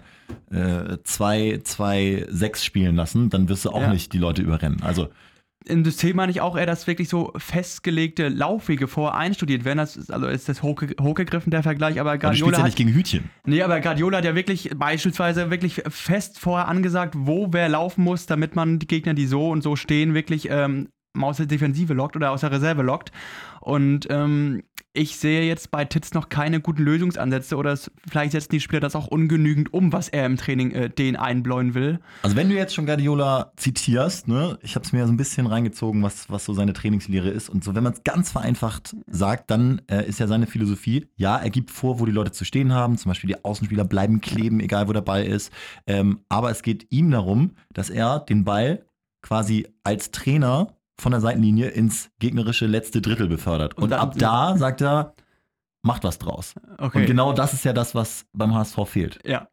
äh, 0.50 0.98
2 1.02 1.60
2 1.64 2.26
6 2.28 2.64
spielen 2.64 2.94
lassen, 2.94 3.30
dann 3.30 3.48
wirst 3.48 3.64
du 3.64 3.70
auch 3.70 3.80
Ja. 3.80 3.92
nicht 3.92 4.12
die 4.12 4.18
Leute 4.18 4.42
überrennen. 4.42 4.82
Also 4.82 5.08
im 5.68 5.84
System 5.84 6.16
meine 6.16 6.32
ich 6.32 6.40
auch 6.40 6.56
eher, 6.56 6.66
dass 6.66 6.86
wirklich 6.86 7.08
so 7.08 7.32
festgelegte 7.36 8.28
Laufwege 8.28 8.88
vorher 8.88 9.18
einstudiert 9.18 9.64
werden. 9.64 9.78
Das 9.78 9.96
ist, 9.96 10.12
also 10.12 10.26
ist 10.26 10.48
das 10.48 10.62
hochge 10.62 10.94
hochgegriffen, 11.00 11.50
der 11.50 11.62
Vergleich, 11.62 12.00
aber 12.00 12.08
aber 12.08 12.18
du 12.18 12.26
Guardiola 12.26 12.58
ja 12.58 12.64
nicht 12.64 12.76
gegen 12.76 12.92
Hütchen. 12.92 13.30
Nee, 13.44 13.62
aber 13.62 13.80
Guardiola 13.80 14.18
hat 14.18 14.24
ja 14.24 14.34
wirklich 14.34 14.70
beispielsweise 14.74 15.50
wirklich 15.50 15.82
fest 15.88 16.38
vorher 16.38 16.68
angesagt, 16.68 17.14
wo 17.16 17.52
wer 17.52 17.68
laufen 17.68 18.02
muss, 18.02 18.26
damit 18.26 18.56
man 18.56 18.78
die 18.78 18.86
Gegner, 18.86 19.14
die 19.14 19.26
so 19.26 19.50
und 19.50 19.62
so 19.62 19.76
stehen, 19.76 20.14
wirklich 20.14 20.48
ähm, 20.50 20.88
aus 21.20 21.38
der 21.38 21.46
Defensive 21.46 21.94
lockt 21.94 22.16
oder 22.16 22.30
aus 22.30 22.40
der 22.40 22.50
Reserve 22.50 22.82
lockt. 22.82 23.12
Und 23.60 24.06
ähm, 24.10 24.62
ich 24.98 25.16
sehe 25.16 25.42
jetzt 25.42 25.70
bei 25.70 25.84
Titz 25.84 26.12
noch 26.12 26.28
keine 26.28 26.60
guten 26.60 26.82
Lösungsansätze 26.82 27.56
oder 27.56 27.72
es, 27.72 27.90
vielleicht 28.10 28.32
setzen 28.32 28.50
die 28.50 28.60
Spieler 28.60 28.80
das 28.80 28.96
auch 28.96 29.06
ungenügend 29.06 29.72
um, 29.72 29.92
was 29.92 30.08
er 30.08 30.26
im 30.26 30.36
Training 30.36 30.72
äh, 30.72 30.90
den 30.90 31.14
einbläuen 31.14 31.74
will. 31.74 32.00
Also 32.22 32.34
wenn 32.34 32.48
du 32.48 32.56
jetzt 32.56 32.74
schon 32.74 32.84
Guardiola 32.84 33.52
zitierst, 33.56 34.26
ne, 34.26 34.58
ich 34.60 34.74
habe 34.74 34.84
es 34.84 34.92
mir 34.92 35.06
so 35.06 35.12
ein 35.12 35.16
bisschen 35.16 35.46
reingezogen, 35.46 36.02
was, 36.02 36.28
was 36.30 36.44
so 36.44 36.52
seine 36.52 36.72
Trainingslehre 36.72 37.28
ist 37.28 37.48
und 37.48 37.62
so, 37.62 37.76
wenn 37.76 37.84
man 37.84 37.92
es 37.92 38.02
ganz 38.02 38.32
vereinfacht 38.32 38.96
sagt, 39.06 39.52
dann 39.52 39.80
äh, 39.88 40.04
ist 40.04 40.18
ja 40.18 40.26
seine 40.26 40.48
Philosophie, 40.48 41.06
ja, 41.16 41.36
er 41.36 41.50
gibt 41.50 41.70
vor, 41.70 42.00
wo 42.00 42.06
die 42.06 42.12
Leute 42.12 42.32
zu 42.32 42.44
stehen 42.44 42.72
haben, 42.72 42.98
zum 42.98 43.10
Beispiel 43.10 43.28
die 43.28 43.44
Außenspieler 43.44 43.84
bleiben 43.84 44.20
kleben, 44.20 44.58
egal 44.58 44.88
wo 44.88 44.92
der 44.92 45.02
Ball 45.02 45.24
ist, 45.24 45.52
ähm, 45.86 46.20
aber 46.28 46.50
es 46.50 46.62
geht 46.62 46.88
ihm 46.90 47.12
darum, 47.12 47.52
dass 47.72 47.88
er 47.88 48.18
den 48.18 48.42
Ball 48.44 48.84
quasi 49.22 49.68
als 49.84 50.10
Trainer 50.10 50.77
von 51.00 51.12
der 51.12 51.20
Seitenlinie 51.20 51.68
ins 51.68 52.10
gegnerische 52.18 52.66
letzte 52.66 53.00
Drittel 53.00 53.28
befördert. 53.28 53.74
Und, 53.74 53.84
Und 53.84 53.92
ab 53.92 54.14
da 54.18 54.56
sagt 54.56 54.80
er, 54.82 55.14
macht 55.82 56.04
was 56.04 56.18
draus. 56.18 56.54
Okay. 56.78 56.98
Und 57.00 57.06
genau 57.06 57.32
das 57.32 57.52
ist 57.54 57.64
ja 57.64 57.72
das, 57.72 57.94
was 57.94 58.26
beim 58.32 58.54
HSV 58.54 58.76
fehlt. 58.86 59.18
Ja. 59.24 59.48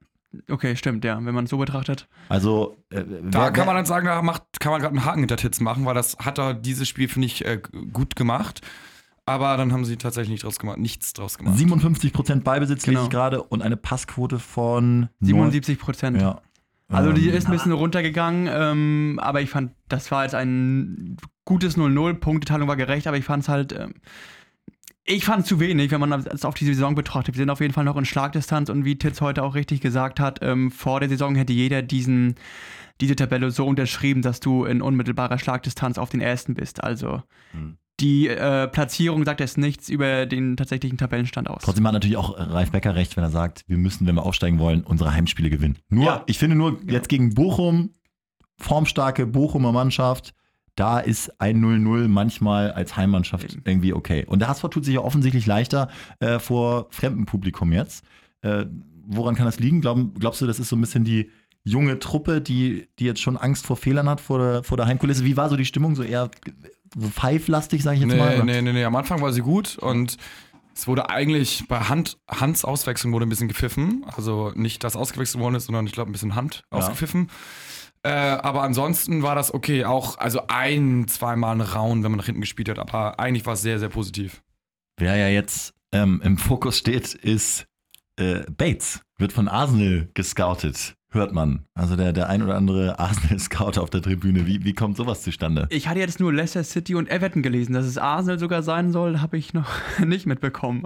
Okay, 0.49 0.75
stimmt, 0.75 1.05
ja, 1.05 1.15
wenn 1.23 1.33
man 1.33 1.45
es 1.45 1.49
so 1.49 1.57
betrachtet. 1.57 2.09
Also 2.27 2.75
äh, 2.89 3.03
Da 3.29 3.43
wer- 3.43 3.51
kann 3.51 3.65
man 3.67 3.75
dann 3.77 3.85
sagen, 3.85 4.05
da 4.07 4.21
macht, 4.21 4.43
kann 4.59 4.71
man 4.73 4.81
gerade 4.81 4.93
einen 4.95 5.05
Haken 5.05 5.19
hinter 5.19 5.37
Titz 5.37 5.61
machen, 5.61 5.85
weil 5.85 5.93
das 5.95 6.17
hat 6.17 6.37
er 6.39 6.53
dieses 6.53 6.89
Spiel, 6.89 7.07
finde 7.07 7.27
ich, 7.27 7.45
äh, 7.45 7.61
gut 7.93 8.15
gemacht. 8.17 8.59
Aber 9.27 9.55
dann 9.57 9.71
haben 9.71 9.85
sie 9.85 9.95
tatsächlich 9.97 10.31
nicht 10.31 10.43
draus 10.43 10.59
gemacht, 10.59 10.77
nichts 10.77 11.13
draus 11.13 11.37
gemacht. 11.37 11.57
57% 11.57 12.43
Beibesitz 12.43 12.85
lese 12.85 12.91
Genau. 12.91 13.03
ich 13.05 13.09
gerade 13.09 13.41
und 13.43 13.61
eine 13.61 13.77
Passquote 13.77 14.37
von 14.39 15.09
77 15.21 15.79
Prozent. 15.79 16.21
Ja. 16.21 16.41
Also 16.89 17.13
die 17.13 17.29
Ähm, 17.29 17.35
ist 17.35 17.45
ein 17.47 17.51
bisschen 17.53 17.71
runtergegangen, 17.71 18.47
ähm, 18.51 19.19
aber 19.23 19.41
ich 19.41 19.49
fand, 19.49 19.71
das 19.87 20.11
war 20.11 20.23
jetzt 20.23 20.35
ein 20.35 21.17
gutes 21.45 21.77
0-0, 21.77 22.15
Punkteteilung 22.15 22.67
war 22.67 22.75
gerecht, 22.75 23.07
aber 23.07 23.17
ich 23.17 23.25
fand 23.25 23.43
es 23.43 23.49
halt, 23.49 23.71
ähm, 23.73 23.93
Ich 25.07 25.23
fand 25.25 25.45
zu 25.45 25.59
wenig, 25.59 25.91
wenn 25.91 25.99
man 25.99 26.11
es 26.13 26.43
auf 26.45 26.55
die 26.55 26.65
Saison 26.65 26.95
betrachtet. 26.95 27.35
Wir 27.35 27.39
sind 27.41 27.51
auf 27.51 27.59
jeden 27.61 27.73
Fall 27.73 27.83
noch 27.83 27.95
in 27.97 28.05
Schlagdistanz 28.05 28.69
und 28.69 28.85
wie 28.85 28.97
Titz 28.97 29.21
heute 29.21 29.43
auch 29.43 29.53
richtig 29.53 29.79
gesagt 29.81 30.19
hat, 30.19 30.39
ähm, 30.41 30.71
vor 30.71 30.99
der 30.99 31.09
Saison 31.09 31.35
hätte 31.35 31.53
jeder 31.53 31.83
diesen, 31.83 32.33
diese 33.01 33.15
Tabelle 33.15 33.51
so 33.51 33.67
unterschrieben, 33.67 34.23
dass 34.23 34.39
du 34.39 34.65
in 34.65 34.81
unmittelbarer 34.81 35.37
Schlagdistanz 35.37 35.99
auf 35.99 36.09
den 36.09 36.21
ersten 36.21 36.55
bist. 36.55 36.83
Also 36.83 37.21
Hm. 37.51 37.77
die 37.99 38.27
äh, 38.27 38.67
Platzierung 38.67 39.23
sagt 39.25 39.39
jetzt 39.41 39.59
nichts 39.59 39.89
über 39.89 40.25
den 40.25 40.57
tatsächlichen 40.57 40.97
Tabellenstand 40.97 41.47
aus. 41.51 41.61
Trotzdem 41.63 41.85
hat 41.85 41.93
natürlich 41.93 42.17
auch 42.17 42.35
Ralf 42.39 42.71
Becker 42.71 42.95
recht, 42.95 43.15
wenn 43.15 43.23
er 43.23 43.29
sagt, 43.29 43.63
wir 43.67 43.77
müssen, 43.77 44.07
wenn 44.07 44.15
wir 44.15 44.23
aufsteigen 44.25 44.57
wollen, 44.57 44.83
unsere 44.83 45.13
Heimspiele 45.13 45.51
gewinnen. 45.51 45.77
Nur, 45.89 46.05
Ja. 46.05 46.23
ich 46.25 46.39
finde 46.39 46.55
nur 46.55 46.79
jetzt 46.87 47.09
gegen 47.09 47.35
Bochum, 47.35 47.91
formstarke 48.57 49.27
Bochumer 49.27 49.71
Mannschaft, 49.71 50.33
da 50.75 50.99
ist 50.99 51.39
ein 51.41 51.63
0-0 51.63 52.07
manchmal 52.07 52.71
als 52.71 52.97
Heimmannschaft 52.97 53.45
Eben. 53.53 53.61
irgendwie 53.65 53.93
okay. 53.93 54.25
Und 54.27 54.39
der 54.39 54.49
HSV 54.49 54.63
tut 54.69 54.85
sich 54.85 54.95
ja 54.95 55.01
offensichtlich 55.01 55.45
leichter 55.45 55.89
äh, 56.19 56.39
vor 56.39 56.87
fremdem 56.89 57.25
Publikum 57.25 57.71
jetzt. 57.71 58.03
Äh, 58.41 58.65
woran 59.07 59.35
kann 59.35 59.45
das 59.45 59.59
liegen? 59.59 59.81
Glaub, 59.81 60.19
glaubst 60.19 60.41
du, 60.41 60.47
das 60.47 60.59
ist 60.59 60.69
so 60.69 60.75
ein 60.75 60.81
bisschen 60.81 61.03
die 61.03 61.31
junge 61.63 61.97
Truppe, 61.99 62.41
die, 62.41 62.87
die 62.99 63.05
jetzt 63.05 63.21
schon 63.21 63.37
Angst 63.37 63.65
vor 63.65 63.77
Fehlern 63.77 64.09
hat 64.09 64.21
vor 64.21 64.39
der, 64.39 64.63
vor 64.63 64.77
der 64.77 64.85
Heimkulisse? 64.85 65.23
Wie 65.25 65.37
war 65.37 65.49
so 65.49 65.55
die 65.55 65.65
Stimmung? 65.65 65.95
So 65.95 66.03
eher 66.03 66.29
so 66.97 67.07
pfeiflastig, 67.09 67.81
sage 67.81 67.97
ich 67.97 68.03
jetzt 68.03 68.15
mal? 68.17 68.29
Nee, 68.29 68.35
oder? 68.35 68.45
nee, 68.45 68.61
nee, 68.61 68.73
nee, 68.73 68.83
am 68.85 68.95
Anfang 68.95 69.21
war 69.21 69.31
sie 69.33 69.41
gut 69.41 69.77
und 69.77 70.17
es 70.75 70.87
wurde 70.87 71.09
eigentlich 71.09 71.63
bei 71.69 71.79
Hand, 71.79 72.17
Hans 72.27 72.65
Auswechslung 72.65 73.13
wurde 73.13 73.25
ein 73.25 73.29
bisschen 73.29 73.47
gepfiffen. 73.47 74.03
Also 74.15 74.51
nicht, 74.55 74.83
dass 74.83 74.97
ausgewechselt 74.97 75.41
worden 75.41 75.55
ist, 75.55 75.65
sondern 75.67 75.87
ich 75.87 75.93
glaube 75.93 76.11
ein 76.11 76.13
bisschen 76.13 76.35
Hand 76.35 76.63
Ja. 76.71 76.79
ausgepfiffen. 76.79 77.29
Äh, 78.05 78.09
aber 78.09 78.61
ansonsten 78.61 79.23
war 79.23 79.33
das 79.33 79.51
okay. 79.51 79.83
Auch, 79.83 80.19
also 80.19 80.41
ein, 80.47 81.07
zweimal 81.07 81.55
ein 81.55 81.61
Raun, 81.61 82.03
wenn 82.03 82.11
man 82.11 82.19
nach 82.19 82.27
hinten 82.27 82.41
gespielt 82.41 82.69
hat. 82.69 82.77
Aber 82.77 83.19
eigentlich 83.19 83.47
war 83.47 83.53
es 83.53 83.63
sehr, 83.63 83.79
sehr 83.79 83.89
positiv. 83.89 84.43
Wer 84.97 85.15
ja 85.15 85.27
jetzt 85.27 85.73
ähm, 85.91 86.21
im 86.23 86.37
Fokus 86.37 86.77
steht, 86.77 87.15
ist 87.15 87.65
äh, 88.17 88.41
Bates. 88.51 89.01
Wird 89.17 89.33
von 89.33 89.47
Arsenal 89.47 90.07
gescoutet, 90.13 90.95
hört 91.15 91.33
man. 91.33 91.65
Also 91.73 91.95
der, 91.95 92.13
der 92.13 92.29
ein 92.29 92.43
oder 92.43 92.55
andere 92.55 92.99
Arsenal-Scout 92.99 93.79
auf 93.79 93.89
der 93.89 94.01
Tribüne. 94.01 94.45
Wie, 94.45 94.63
wie 94.63 94.73
kommt 94.73 94.97
sowas 94.97 95.23
zustande? 95.23 95.67
Ich 95.71 95.87
hatte 95.87 95.99
jetzt 95.99 96.19
nur 96.19 96.31
Leicester 96.31 96.63
City 96.63 96.93
und 96.95 97.09
Everton 97.09 97.41
gelesen, 97.41 97.73
dass 97.73 97.85
es 97.85 97.97
Arsenal 97.97 98.37
sogar 98.37 98.61
sein 98.61 98.91
soll, 98.91 99.21
habe 99.21 99.37
ich 99.37 99.53
noch 99.53 99.69
nicht 100.05 100.25
mitbekommen. 100.27 100.83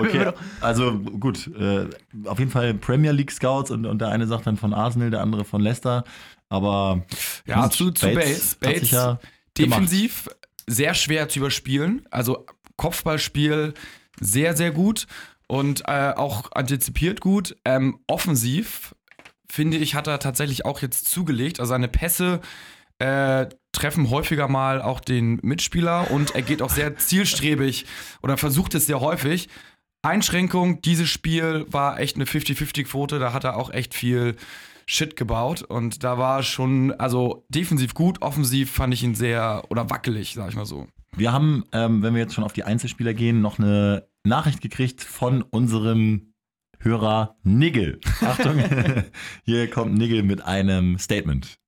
Okay, 0.00 0.32
also 0.60 0.98
gut. 0.98 1.46
Äh, 1.56 1.86
auf 2.24 2.38
jeden 2.38 2.50
Fall 2.50 2.74
Premier 2.74 3.12
League 3.12 3.30
Scouts 3.30 3.70
und, 3.70 3.86
und 3.86 4.00
der 4.00 4.08
eine 4.08 4.26
sagt 4.26 4.46
dann 4.46 4.56
von 4.56 4.74
Arsenal, 4.74 5.10
der 5.10 5.20
andere 5.20 5.44
von 5.44 5.60
Leicester. 5.60 6.04
Aber 6.48 7.04
Ja, 7.46 7.62
gut, 7.62 7.72
zu, 7.74 7.90
zu 7.90 8.06
Bates. 8.06 8.50
sich 8.50 8.58
Bates 8.60 8.90
ja 8.90 9.18
gemacht. 9.54 9.78
defensiv 9.80 10.28
sehr 10.66 10.94
schwer 10.94 11.28
zu 11.28 11.38
überspielen. 11.40 12.02
Also 12.10 12.46
Kopfballspiel 12.76 13.74
sehr, 14.20 14.56
sehr 14.56 14.70
gut 14.70 15.06
und 15.46 15.82
äh, 15.86 16.12
auch 16.16 16.52
antizipiert 16.52 17.20
gut. 17.20 17.56
Ähm, 17.64 17.98
offensiv, 18.06 18.94
finde 19.50 19.76
ich, 19.76 19.94
hat 19.94 20.06
er 20.06 20.18
tatsächlich 20.18 20.64
auch 20.64 20.80
jetzt 20.82 21.06
zugelegt. 21.06 21.60
Also 21.60 21.70
seine 21.70 21.88
Pässe 21.88 22.40
äh, 22.98 23.46
treffen 23.72 24.10
häufiger 24.10 24.48
mal 24.48 24.82
auch 24.82 25.00
den 25.00 25.38
Mitspieler 25.42 26.10
und 26.10 26.34
er 26.34 26.42
geht 26.42 26.62
auch 26.62 26.70
sehr 26.70 26.96
zielstrebig 26.96 27.86
oder 28.22 28.36
versucht 28.36 28.74
es 28.74 28.86
sehr 28.86 29.00
häufig. 29.00 29.48
Einschränkung, 30.02 30.80
dieses 30.82 31.08
Spiel 31.08 31.66
war 31.68 31.98
echt 32.00 32.16
eine 32.16 32.24
50-50-Quote, 32.24 33.18
da 33.18 33.32
hat 33.32 33.44
er 33.44 33.56
auch 33.56 33.70
echt 33.70 33.94
viel 33.94 34.36
Shit 34.86 35.16
gebaut 35.16 35.62
und 35.62 36.02
da 36.02 36.18
war 36.18 36.42
schon, 36.42 36.92
also 36.92 37.44
defensiv 37.48 37.94
gut, 37.94 38.22
offensiv 38.22 38.70
fand 38.70 38.94
ich 38.94 39.02
ihn 39.02 39.14
sehr, 39.14 39.64
oder 39.68 39.90
wackelig, 39.90 40.34
sag 40.34 40.48
ich 40.48 40.56
mal 40.56 40.66
so. 40.66 40.86
Wir 41.14 41.32
haben, 41.32 41.64
ähm, 41.72 42.02
wenn 42.02 42.14
wir 42.14 42.22
jetzt 42.22 42.34
schon 42.34 42.44
auf 42.44 42.52
die 42.52 42.64
Einzelspieler 42.64 43.12
gehen, 43.12 43.40
noch 43.40 43.58
eine 43.58 44.08
Nachricht 44.24 44.60
gekriegt 44.60 45.02
von 45.02 45.42
unserem 45.42 46.32
Hörer 46.80 47.36
Nigel. 47.42 48.00
Achtung, 48.20 49.12
hier 49.44 49.68
kommt 49.70 49.94
Nigel 49.94 50.22
mit 50.22 50.42
einem 50.42 50.98
Statement. 50.98 51.58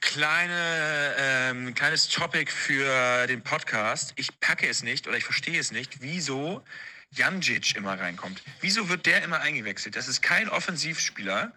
Kleine, 0.00 1.14
ähm, 1.18 1.74
kleines 1.74 2.08
Topic 2.08 2.50
für 2.50 3.26
den 3.26 3.42
Podcast. 3.42 4.14
Ich 4.16 4.40
packe 4.40 4.66
es 4.66 4.82
nicht 4.82 5.06
oder 5.06 5.16
ich 5.18 5.24
verstehe 5.24 5.60
es 5.60 5.72
nicht, 5.72 6.00
wieso 6.00 6.64
Janjic 7.10 7.76
immer 7.76 7.98
reinkommt. 7.98 8.42
Wieso 8.60 8.88
wird 8.88 9.06
der 9.06 9.22
immer 9.22 9.40
eingewechselt? 9.40 9.96
Das 9.96 10.08
ist 10.08 10.22
kein 10.22 10.48
Offensivspieler. 10.48 11.52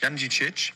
Janjicic. 0.00 0.72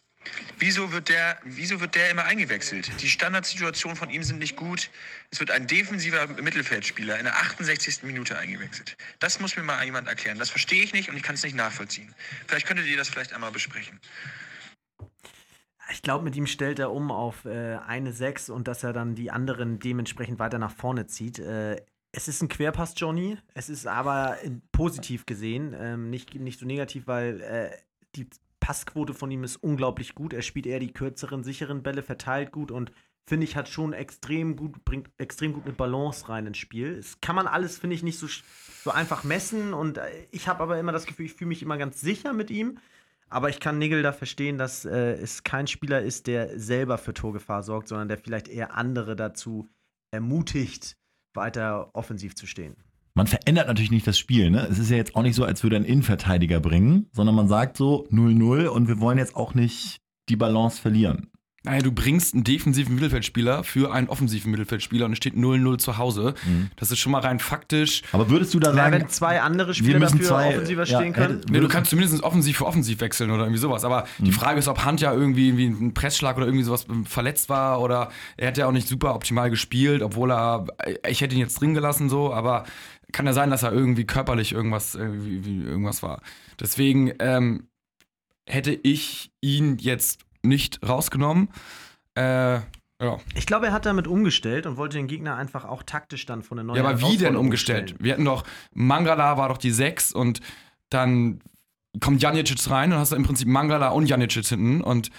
Wieso 0.58 0.92
wird, 0.92 1.08
der, 1.08 1.38
wieso 1.44 1.80
wird 1.80 1.94
der 1.94 2.10
immer 2.10 2.24
eingewechselt? 2.24 2.90
Die 3.02 3.08
Standardsituationen 3.08 3.96
von 3.96 4.10
ihm 4.10 4.22
sind 4.22 4.38
nicht 4.38 4.56
gut. 4.56 4.90
Es 5.30 5.40
wird 5.40 5.50
ein 5.50 5.66
defensiver 5.66 6.26
Mittelfeldspieler 6.28 7.18
in 7.18 7.24
der 7.24 7.36
68. 7.36 8.04
Minute 8.04 8.38
eingewechselt. 8.38 8.96
Das 9.18 9.40
muss 9.40 9.56
mir 9.56 9.62
mal 9.62 9.84
jemand 9.84 10.08
erklären. 10.08 10.38
Das 10.38 10.50
verstehe 10.50 10.82
ich 10.82 10.92
nicht 10.92 11.08
und 11.08 11.16
ich 11.16 11.22
kann 11.22 11.34
es 11.34 11.42
nicht 11.42 11.56
nachvollziehen. 11.56 12.14
Vielleicht 12.46 12.66
könntet 12.66 12.86
ihr 12.86 12.96
das 12.96 13.08
vielleicht 13.08 13.32
einmal 13.32 13.50
besprechen. 13.50 13.98
Ich 15.90 16.02
glaube, 16.02 16.24
mit 16.24 16.36
ihm 16.36 16.46
stellt 16.46 16.78
er 16.78 16.90
um 16.90 17.10
auf 17.10 17.44
äh, 17.44 17.76
eine 17.86 18.12
6 18.12 18.50
und 18.50 18.68
dass 18.68 18.82
er 18.84 18.92
dann 18.92 19.14
die 19.14 19.30
anderen 19.30 19.78
dementsprechend 19.78 20.38
weiter 20.38 20.58
nach 20.58 20.74
vorne 20.74 21.06
zieht. 21.06 21.38
Äh, 21.38 21.82
es 22.12 22.28
ist 22.28 22.42
ein 22.42 22.48
Querpass, 22.48 22.94
Johnny. 22.96 23.38
Es 23.54 23.68
ist 23.68 23.86
aber 23.86 24.36
positiv 24.70 25.26
gesehen, 25.26 25.74
ähm, 25.76 26.10
nicht, 26.10 26.34
nicht 26.34 26.60
so 26.60 26.66
negativ, 26.66 27.06
weil 27.06 27.40
äh, 27.40 27.70
die 28.14 28.28
Passquote 28.62 29.12
von 29.12 29.28
ihm 29.32 29.42
ist 29.42 29.56
unglaublich 29.56 30.14
gut. 30.14 30.32
Er 30.32 30.40
spielt 30.40 30.66
eher 30.66 30.78
die 30.78 30.92
kürzeren, 30.92 31.42
sicheren 31.42 31.82
Bälle, 31.82 32.04
verteilt 32.04 32.52
gut 32.52 32.70
und 32.70 32.92
finde 33.26 33.44
ich, 33.44 33.56
hat 33.56 33.68
schon 33.68 33.92
extrem 33.92 34.54
gut, 34.54 34.84
bringt 34.84 35.10
extrem 35.18 35.52
gut 35.52 35.64
eine 35.64 35.72
Balance 35.72 36.28
rein 36.28 36.46
ins 36.46 36.58
Spiel. 36.58 36.96
Das 36.96 37.20
kann 37.20 37.34
man 37.34 37.48
alles, 37.48 37.78
finde 37.78 37.96
ich, 37.96 38.04
nicht 38.04 38.20
so, 38.20 38.28
so 38.84 38.92
einfach 38.92 39.24
messen 39.24 39.74
und 39.74 39.98
äh, 39.98 40.28
ich 40.30 40.46
habe 40.46 40.62
aber 40.62 40.78
immer 40.78 40.92
das 40.92 41.06
Gefühl, 41.06 41.26
ich 41.26 41.34
fühle 41.34 41.48
mich 41.48 41.60
immer 41.62 41.76
ganz 41.76 42.00
sicher 42.00 42.32
mit 42.32 42.50
ihm. 42.50 42.78
Aber 43.28 43.48
ich 43.48 43.58
kann 43.58 43.78
Nigel 43.78 44.02
da 44.02 44.12
verstehen, 44.12 44.58
dass 44.58 44.84
äh, 44.84 45.14
es 45.14 45.42
kein 45.42 45.66
Spieler 45.66 46.00
ist, 46.00 46.28
der 46.28 46.56
selber 46.56 46.98
für 46.98 47.14
Torgefahr 47.14 47.64
sorgt, 47.64 47.88
sondern 47.88 48.06
der 48.06 48.18
vielleicht 48.18 48.46
eher 48.46 48.76
andere 48.76 49.16
dazu 49.16 49.68
ermutigt, 50.12 50.96
weiter 51.34 51.90
offensiv 51.94 52.36
zu 52.36 52.46
stehen. 52.46 52.76
Man 53.14 53.26
verändert 53.26 53.66
natürlich 53.66 53.90
nicht 53.90 54.06
das 54.06 54.18
Spiel. 54.18 54.50
Ne? 54.50 54.66
Es 54.70 54.78
ist 54.78 54.90
ja 54.90 54.96
jetzt 54.96 55.14
auch 55.14 55.22
nicht 55.22 55.34
so, 55.34 55.44
als 55.44 55.62
würde 55.62 55.76
einen 55.76 55.84
Innenverteidiger 55.84 56.60
bringen, 56.60 57.08
sondern 57.12 57.34
man 57.34 57.48
sagt 57.48 57.76
so 57.76 58.06
0-0 58.10 58.66
und 58.68 58.88
wir 58.88 59.00
wollen 59.00 59.18
jetzt 59.18 59.36
auch 59.36 59.54
nicht 59.54 60.00
die 60.28 60.36
Balance 60.36 60.80
verlieren. 60.80 61.31
Naja, 61.64 61.80
du 61.80 61.92
bringst 61.92 62.34
einen 62.34 62.42
defensiven 62.42 62.96
Mittelfeldspieler 62.96 63.62
für 63.62 63.92
einen 63.92 64.08
offensiven 64.08 64.50
Mittelfeldspieler 64.50 65.06
und 65.06 65.12
es 65.12 65.18
steht 65.18 65.34
0-0 65.34 65.78
zu 65.78 65.96
Hause. 65.96 66.34
Das 66.74 66.90
ist 66.90 66.98
schon 66.98 67.12
mal 67.12 67.20
rein 67.20 67.38
faktisch. 67.38 68.02
Aber 68.10 68.28
würdest 68.30 68.52
du 68.54 68.58
da 68.58 68.74
sagen, 68.74 68.92
wenn 68.92 69.08
zwei 69.08 69.40
andere 69.40 69.72
Spieler 69.72 70.00
müssen 70.00 70.18
dafür 70.18 70.28
zwei 70.28 70.48
offensiver 70.48 70.84
ja, 70.84 70.98
stehen 70.98 71.12
können? 71.12 71.40
Nee, 71.48 71.60
du 71.60 71.68
kannst 71.68 71.90
zumindest 71.90 72.20
offensiv 72.24 72.58
für 72.58 72.66
offensiv 72.66 73.00
wechseln 73.00 73.30
oder 73.30 73.44
irgendwie 73.44 73.60
sowas. 73.60 73.84
Aber 73.84 74.06
die 74.18 74.32
Frage 74.32 74.58
ist, 74.58 74.66
ob 74.66 74.84
Hand 74.84 75.00
ja 75.00 75.12
irgendwie, 75.12 75.48
irgendwie 75.48 75.66
ein 75.66 75.94
Pressschlag 75.94 76.36
oder 76.36 76.46
irgendwie 76.46 76.64
sowas 76.64 76.86
verletzt 77.04 77.48
war 77.48 77.80
oder 77.80 78.10
er 78.36 78.48
hat 78.48 78.58
ja 78.58 78.66
auch 78.66 78.72
nicht 78.72 78.88
super 78.88 79.14
optimal 79.14 79.48
gespielt, 79.48 80.02
obwohl 80.02 80.32
er, 80.32 80.66
ich 81.08 81.20
hätte 81.20 81.36
ihn 81.36 81.40
jetzt 81.40 81.60
drin 81.60 81.74
gelassen 81.74 82.08
so, 82.08 82.34
aber 82.34 82.64
kann 83.12 83.26
ja 83.26 83.34
sein, 83.34 83.50
dass 83.50 83.62
er 83.62 83.72
irgendwie 83.72 84.04
körperlich 84.04 84.52
irgendwas, 84.52 84.94
irgendwie, 84.94 85.44
wie 85.44 85.62
irgendwas 85.62 86.02
war. 86.02 86.22
Deswegen 86.58 87.12
ähm, 87.20 87.68
hätte 88.48 88.72
ich 88.72 89.30
ihn 89.40 89.78
jetzt 89.78 90.18
nicht 90.42 90.80
rausgenommen. 90.86 91.48
Äh, 92.14 92.54
ja. 93.02 93.18
Ich 93.34 93.46
glaube, 93.46 93.66
er 93.66 93.72
hat 93.72 93.86
damit 93.86 94.06
umgestellt 94.06 94.66
und 94.66 94.76
wollte 94.76 94.96
den 94.96 95.08
Gegner 95.08 95.36
einfach 95.36 95.64
auch 95.64 95.82
taktisch 95.82 96.24
dann 96.26 96.42
von 96.42 96.56
der 96.56 96.64
neuen 96.64 96.76
Ja, 96.76 96.84
aber 96.84 97.00
wie 97.00 97.16
denn 97.16 97.36
umgestellt? 97.36 97.90
stellen. 97.90 98.04
Wir 98.04 98.12
hatten 98.12 98.24
doch, 98.24 98.44
Mangala 98.72 99.36
war 99.36 99.48
doch 99.48 99.58
die 99.58 99.72
6 99.72 100.12
und 100.12 100.40
dann 100.88 101.40
kommt 102.00 102.22
Janicic 102.22 102.70
rein 102.70 102.92
und 102.92 102.98
hast 102.98 103.12
du 103.12 103.16
im 103.16 103.24
Prinzip 103.24 103.48
Mangala 103.48 103.88
und 103.88 104.06
Janicic 104.06 104.46
hinten 104.46 104.80
und 104.80 105.10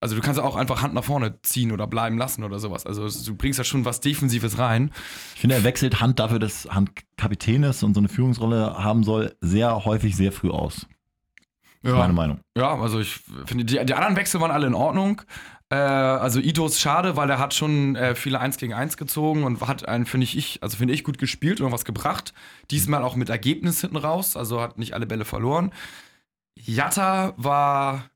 also 0.00 0.14
du 0.14 0.22
kannst 0.22 0.38
ja 0.38 0.44
auch 0.44 0.54
einfach 0.54 0.80
Hand 0.80 0.94
nach 0.94 1.02
vorne 1.02 1.42
ziehen 1.42 1.72
oder 1.72 1.88
bleiben 1.88 2.18
lassen 2.18 2.44
oder 2.44 2.60
sowas. 2.60 2.86
Also 2.86 3.08
du 3.08 3.34
bringst 3.36 3.58
ja 3.58 3.64
schon 3.64 3.84
was 3.84 4.00
Defensives 4.00 4.56
rein. 4.58 4.92
Ich 5.34 5.40
finde, 5.40 5.56
er 5.56 5.64
wechselt 5.64 6.00
Hand 6.00 6.20
dafür, 6.20 6.38
dass 6.38 6.66
Hand 6.70 6.90
Kapitän 7.16 7.64
ist 7.64 7.82
und 7.82 7.94
so 7.94 8.00
eine 8.00 8.08
Führungsrolle 8.08 8.76
haben 8.82 9.02
soll, 9.02 9.34
sehr 9.40 9.84
häufig 9.84 10.16
sehr 10.16 10.30
früh 10.30 10.50
aus. 10.50 10.86
Ist 11.82 11.94
meine 11.94 12.12
Meinung. 12.12 12.40
Ja, 12.56 12.74
also 12.76 13.00
ich 13.00 13.20
finde, 13.46 13.64
die, 13.64 13.84
die 13.84 13.94
anderen 13.94 14.16
Wechsel 14.16 14.40
waren 14.40 14.50
alle 14.50 14.66
in 14.66 14.74
Ordnung. 14.74 15.22
Äh, 15.70 15.76
also 15.76 16.40
Ito 16.40 16.66
ist 16.66 16.80
schade, 16.80 17.16
weil 17.16 17.30
er 17.30 17.38
hat 17.38 17.54
schon 17.54 17.94
äh, 17.96 18.14
viele 18.14 18.40
1 18.40 18.56
gegen 18.56 18.74
1 18.74 18.96
gezogen 18.96 19.44
und 19.44 19.60
hat 19.66 19.86
einen, 19.88 20.06
finde 20.06 20.24
ich, 20.24 20.62
also 20.62 20.76
finde 20.76 20.94
ich, 20.94 21.04
gut 21.04 21.18
gespielt 21.18 21.60
und 21.60 21.72
was 21.72 21.84
gebracht. 21.84 22.32
Diesmal 22.70 23.02
auch 23.02 23.16
mit 23.16 23.28
Ergebnis 23.28 23.80
hinten 23.80 23.96
raus, 23.96 24.36
also 24.36 24.60
hat 24.60 24.78
nicht 24.78 24.94
alle 24.94 25.06
Bälle 25.06 25.24
verloren. 25.24 25.72
Jatta 26.56 27.34
war 27.36 28.10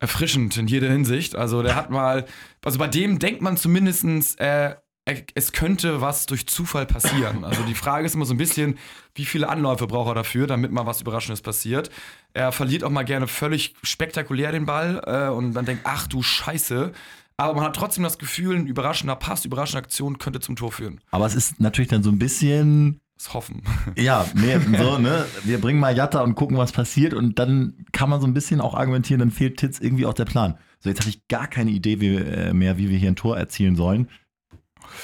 erfrischend 0.00 0.56
in 0.56 0.66
jeder 0.66 0.90
Hinsicht. 0.90 1.36
Also 1.36 1.62
der 1.62 1.76
hat 1.76 1.90
mal, 1.90 2.26
also 2.64 2.78
bei 2.78 2.88
dem 2.88 3.18
denkt 3.18 3.42
man 3.42 3.56
zumindestens, 3.56 4.34
äh, 4.36 4.74
es 5.06 5.52
könnte 5.52 6.00
was 6.00 6.24
durch 6.26 6.46
Zufall 6.46 6.86
passieren. 6.86 7.44
Also 7.44 7.62
die 7.64 7.74
Frage 7.74 8.06
ist 8.06 8.14
immer 8.14 8.24
so 8.24 8.32
ein 8.32 8.38
bisschen, 8.38 8.78
wie 9.14 9.26
viele 9.26 9.48
Anläufe 9.48 9.86
braucht 9.86 10.08
er 10.08 10.14
dafür, 10.14 10.46
damit 10.46 10.72
mal 10.72 10.86
was 10.86 11.02
Überraschendes 11.02 11.42
passiert. 11.42 11.90
Er 12.32 12.52
verliert 12.52 12.84
auch 12.84 12.90
mal 12.90 13.04
gerne 13.04 13.26
völlig 13.26 13.74
spektakulär 13.82 14.50
den 14.52 14.64
Ball 14.64 15.02
äh, 15.06 15.28
und 15.28 15.52
dann 15.52 15.66
denkt, 15.66 15.82
ach 15.84 16.06
du 16.06 16.22
Scheiße. 16.22 16.92
aber 17.36 17.54
man 17.54 17.64
hat 17.64 17.76
trotzdem 17.76 18.02
das 18.04 18.18
Gefühl, 18.18 18.56
ein 18.56 18.66
überraschender 18.66 19.16
Pass, 19.16 19.44
überraschende 19.44 19.84
Aktion 19.84 20.18
könnte 20.18 20.40
zum 20.40 20.56
Tor 20.56 20.72
führen. 20.72 21.00
Aber 21.10 21.26
es 21.26 21.34
ist 21.34 21.60
natürlich 21.60 21.90
dann 21.90 22.02
so 22.02 22.10
ein 22.10 22.18
bisschen, 22.18 23.00
Das 23.18 23.34
Hoffen. 23.34 23.62
ja, 23.96 24.24
nee, 24.34 24.58
so, 24.78 24.96
ne? 24.98 25.26
Wir 25.44 25.60
bringen 25.60 25.80
mal 25.80 25.94
Jatta 25.94 26.20
und 26.22 26.34
gucken, 26.34 26.56
was 26.56 26.72
passiert. 26.72 27.12
Und 27.12 27.38
dann 27.38 27.84
kann 27.92 28.08
man 28.08 28.20
so 28.22 28.26
ein 28.26 28.34
bisschen 28.34 28.60
auch 28.62 28.74
argumentieren, 28.74 29.18
dann 29.20 29.30
fehlt 29.30 29.58
Titz 29.58 29.80
irgendwie 29.80 30.06
auch 30.06 30.14
der 30.14 30.24
Plan. 30.24 30.58
So, 30.80 30.88
jetzt 30.88 31.00
habe 31.00 31.10
ich 31.10 31.28
gar 31.28 31.46
keine 31.46 31.70
Idee 31.70 32.00
wie, 32.00 32.16
äh, 32.16 32.52
mehr, 32.54 32.78
wie 32.78 32.88
wir 32.88 32.98
hier 32.98 33.10
ein 33.10 33.16
Tor 33.16 33.36
erzielen 33.36 33.76
sollen. 33.76 34.08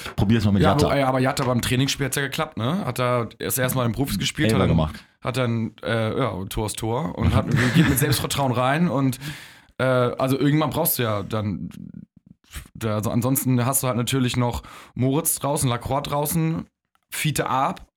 Ich 0.05 0.15
probiere 0.15 0.39
es 0.39 0.45
mal 0.45 0.51
mit 0.51 0.61
Ja, 0.61 0.71
Jatta. 0.71 1.07
aber 1.07 1.19
Jatta 1.19 1.43
beim 1.43 1.61
Trainingsspiel 1.61 2.05
hat 2.07 2.15
ja 2.15 2.21
geklappt, 2.21 2.57
ne? 2.57 2.85
Hat 2.85 2.99
er 2.99 3.29
erst 3.39 3.59
erstmal 3.59 3.85
in 3.85 3.91
Profis 3.91 4.17
gespielt, 4.19 4.53
hat 4.53 4.67
gemacht. 4.67 5.03
hat 5.21 5.37
dann 5.37 5.73
äh, 5.83 6.17
ja, 6.17 6.45
Tor 6.49 6.65
ist 6.67 6.77
Tor 6.79 7.17
und 7.17 7.33
hat, 7.33 7.45
geht 7.75 7.89
mit 7.89 7.99
Selbstvertrauen 7.99 8.51
rein 8.51 8.87
und 8.89 9.19
äh, 9.77 9.83
also 9.83 10.37
irgendwann 10.37 10.69
brauchst 10.69 10.99
du 10.99 11.03
ja 11.03 11.23
dann 11.23 11.69
da, 12.73 12.95
also 12.95 13.09
ansonsten 13.11 13.65
hast 13.65 13.83
du 13.83 13.87
halt 13.87 13.97
natürlich 13.97 14.37
noch 14.37 14.63
Moritz 14.93 15.35
draußen, 15.35 15.69
Lacroix 15.69 16.03
draußen, 16.03 16.65
Fiete 17.09 17.49
ab. 17.49 17.87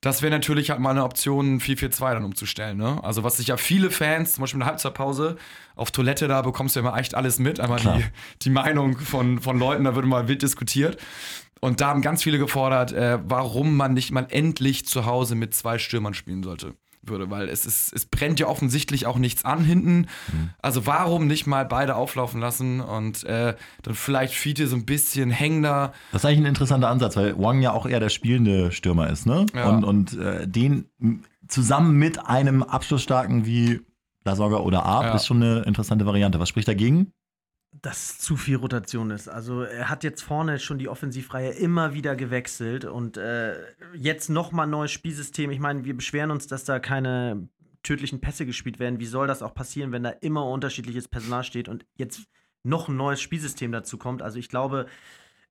Das 0.00 0.20
wäre 0.20 0.32
natürlich 0.32 0.70
halt 0.70 0.80
mal 0.80 0.90
eine 0.90 1.04
Option, 1.04 1.60
4-4-2 1.60 2.14
dann 2.14 2.24
umzustellen. 2.24 2.76
Ne? 2.76 2.98
Also 3.04 3.22
was 3.22 3.36
sich 3.36 3.46
ja 3.46 3.56
viele 3.56 3.90
Fans, 3.90 4.32
zum 4.32 4.42
Beispiel 4.42 4.56
in 4.56 4.60
der 4.60 4.68
Halbzeitpause, 4.68 5.36
auf 5.82 5.90
Toilette, 5.90 6.28
da 6.28 6.40
bekommst 6.42 6.76
du 6.76 6.80
ja 6.80 6.86
immer 6.86 6.96
echt 6.96 7.14
alles 7.14 7.38
mit. 7.38 7.60
Einmal 7.60 7.80
die, 7.80 8.04
die 8.42 8.50
Meinung 8.50 8.96
von, 8.96 9.40
von 9.40 9.58
Leuten, 9.58 9.84
da 9.84 9.94
wird 9.94 10.06
mal 10.06 10.28
wild 10.28 10.42
diskutiert. 10.42 10.96
Und 11.60 11.80
da 11.80 11.88
haben 11.88 12.02
ganz 12.02 12.22
viele 12.22 12.38
gefordert, 12.38 12.92
äh, 12.92 13.18
warum 13.24 13.76
man 13.76 13.92
nicht 13.92 14.10
mal 14.10 14.26
endlich 14.30 14.86
zu 14.86 15.06
Hause 15.06 15.34
mit 15.34 15.54
zwei 15.54 15.78
Stürmern 15.78 16.14
spielen 16.14 16.42
sollte. 16.42 16.74
Würde, 17.04 17.30
weil 17.30 17.48
es 17.48 17.66
ist, 17.66 17.92
es 17.92 18.06
brennt 18.06 18.38
ja 18.38 18.46
offensichtlich 18.46 19.06
auch 19.06 19.18
nichts 19.18 19.44
an 19.44 19.64
hinten. 19.64 20.06
Also 20.60 20.86
warum 20.86 21.26
nicht 21.26 21.48
mal 21.48 21.64
beide 21.64 21.96
auflaufen 21.96 22.40
lassen 22.40 22.80
und 22.80 23.24
äh, 23.24 23.56
dann 23.82 23.94
vielleicht 23.94 24.34
Fiete 24.34 24.68
so 24.68 24.76
ein 24.76 24.86
bisschen 24.86 25.30
hängender. 25.30 25.92
Das 26.12 26.22
ist 26.22 26.26
eigentlich 26.26 26.38
ein 26.42 26.46
interessanter 26.46 26.88
Ansatz, 26.88 27.16
weil 27.16 27.36
Wang 27.38 27.60
ja 27.60 27.72
auch 27.72 27.86
eher 27.86 27.98
der 27.98 28.08
spielende 28.08 28.70
Stürmer 28.70 29.10
ist, 29.10 29.26
ne? 29.26 29.46
Ja. 29.52 29.68
Und, 29.68 29.82
und 29.82 30.16
äh, 30.16 30.46
den 30.46 30.86
zusammen 31.48 31.96
mit 31.96 32.24
einem 32.24 32.62
Abschlussstarken 32.62 33.46
wie 33.46 33.80
Lasogga 34.24 34.58
oder 34.58 34.84
Arp 34.84 35.04
Ja. 35.04 35.14
ist 35.14 35.26
schon 35.26 35.42
eine 35.42 35.62
interessante 35.62 36.06
Variante. 36.06 36.38
Was 36.40 36.48
spricht 36.48 36.68
dagegen? 36.68 37.12
dass 37.80 38.18
zu 38.18 38.36
viel 38.36 38.56
Rotation 38.56 39.10
ist. 39.10 39.28
Also 39.28 39.62
er 39.62 39.88
hat 39.88 40.04
jetzt 40.04 40.20
vorne 40.20 40.58
schon 40.58 40.76
die 40.76 40.90
Offensivreihe 40.90 41.52
immer 41.52 41.94
wieder 41.94 42.14
gewechselt 42.16 42.84
und 42.84 43.16
äh, 43.16 43.54
jetzt 43.94 44.28
nochmal 44.28 44.66
neues 44.66 44.90
Spielsystem. 44.90 45.50
Ich 45.50 45.58
meine, 45.58 45.82
wir 45.86 45.96
beschweren 45.96 46.30
uns, 46.30 46.46
dass 46.46 46.64
da 46.64 46.80
keine 46.80 47.48
tödlichen 47.82 48.20
Pässe 48.20 48.44
gespielt 48.44 48.78
werden. 48.78 49.00
Wie 49.00 49.06
soll 49.06 49.26
das 49.26 49.42
auch 49.42 49.54
passieren, 49.54 49.90
wenn 49.90 50.02
da 50.02 50.10
immer 50.10 50.46
unterschiedliches 50.46 51.08
Personal 51.08 51.44
steht 51.44 51.66
und 51.70 51.86
jetzt 51.96 52.24
noch 52.62 52.88
ein 52.88 52.96
neues 52.98 53.22
Spielsystem 53.22 53.72
dazu 53.72 53.96
kommt? 53.96 54.20
Also 54.20 54.38
ich 54.38 54.50
glaube, 54.50 54.84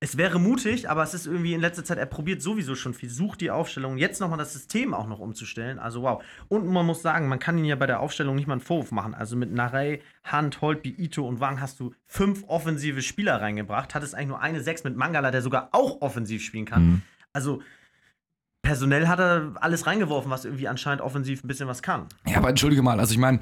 es 0.04 0.18
wäre 0.18 0.40
mutig, 0.40 0.90
aber 0.90 1.04
es 1.04 1.14
ist 1.14 1.28
irgendwie 1.28 1.54
in 1.54 1.62
letzter 1.62 1.86
Zeit, 1.86 2.00
er 2.00 2.08
probiert 2.08 2.42
sowieso 2.42 2.74
schon 2.74 2.96
viel, 2.96 3.10
sucht 3.10 3.40
die 3.40 3.52
Aufstellung, 3.52 4.00
jetzt 4.00 4.20
nochmal 4.20 4.40
das 4.40 4.52
System 4.52 4.96
auch 4.96 5.06
noch 5.06 5.20
umzustellen. 5.20 5.78
Also 5.78 6.02
wow. 6.02 6.24
Und 6.48 6.66
man 6.68 6.88
muss 6.88 7.04
sagen, 7.04 7.28
man 7.28 7.38
kann 7.38 7.56
ihn 7.60 7.66
ja 7.66 7.76
bei 7.76 7.86
der 7.86 8.00
Aufstellung 8.00 8.36
nicht 8.36 8.48
mal 8.48 8.56
einen 8.56 8.62
Vorwurf 8.62 8.92
machen. 8.92 9.14
Also 9.14 9.36
mit 9.36 9.54
Narey, 9.54 10.02
Hand, 10.24 10.60
Holtby, 10.62 10.90
Ito 10.90 11.28
und 11.28 11.40
Wang 11.40 11.62
hast 11.62 11.80
du 11.80 11.94
fünf 12.08 12.44
offensive 12.48 13.04
Spieler 13.04 13.40
reingebracht, 13.42 13.94
hattest 13.94 14.16
eigentlich 14.16 14.30
nur 14.30 14.42
eine 14.42 14.62
Sechs 14.62 14.84
mit 14.84 14.98
Mangala, 14.98 15.30
der 15.30 15.44
sogar 15.44 15.70
auch 15.72 16.02
offensiv 16.02 16.44
spielen 16.44 16.66
kann. 16.66 16.84
Mhm. 16.84 17.02
Also 17.32 17.62
personell 18.64 19.08
hat 19.08 19.20
er 19.20 19.54
alles 19.62 19.86
reingeworfen, 19.86 20.32
was 20.32 20.46
irgendwie 20.46 20.68
anscheinend 20.68 21.04
offensiv 21.04 21.44
ein 21.44 21.48
bisschen 21.48 21.68
was 21.68 21.84
kann. 21.84 22.08
Ja, 22.26 22.38
aber 22.38 22.50
entschuldige 22.50 22.82
mal, 22.82 23.00
also 23.00 23.12
ich 23.12 23.20
meine, 23.20 23.40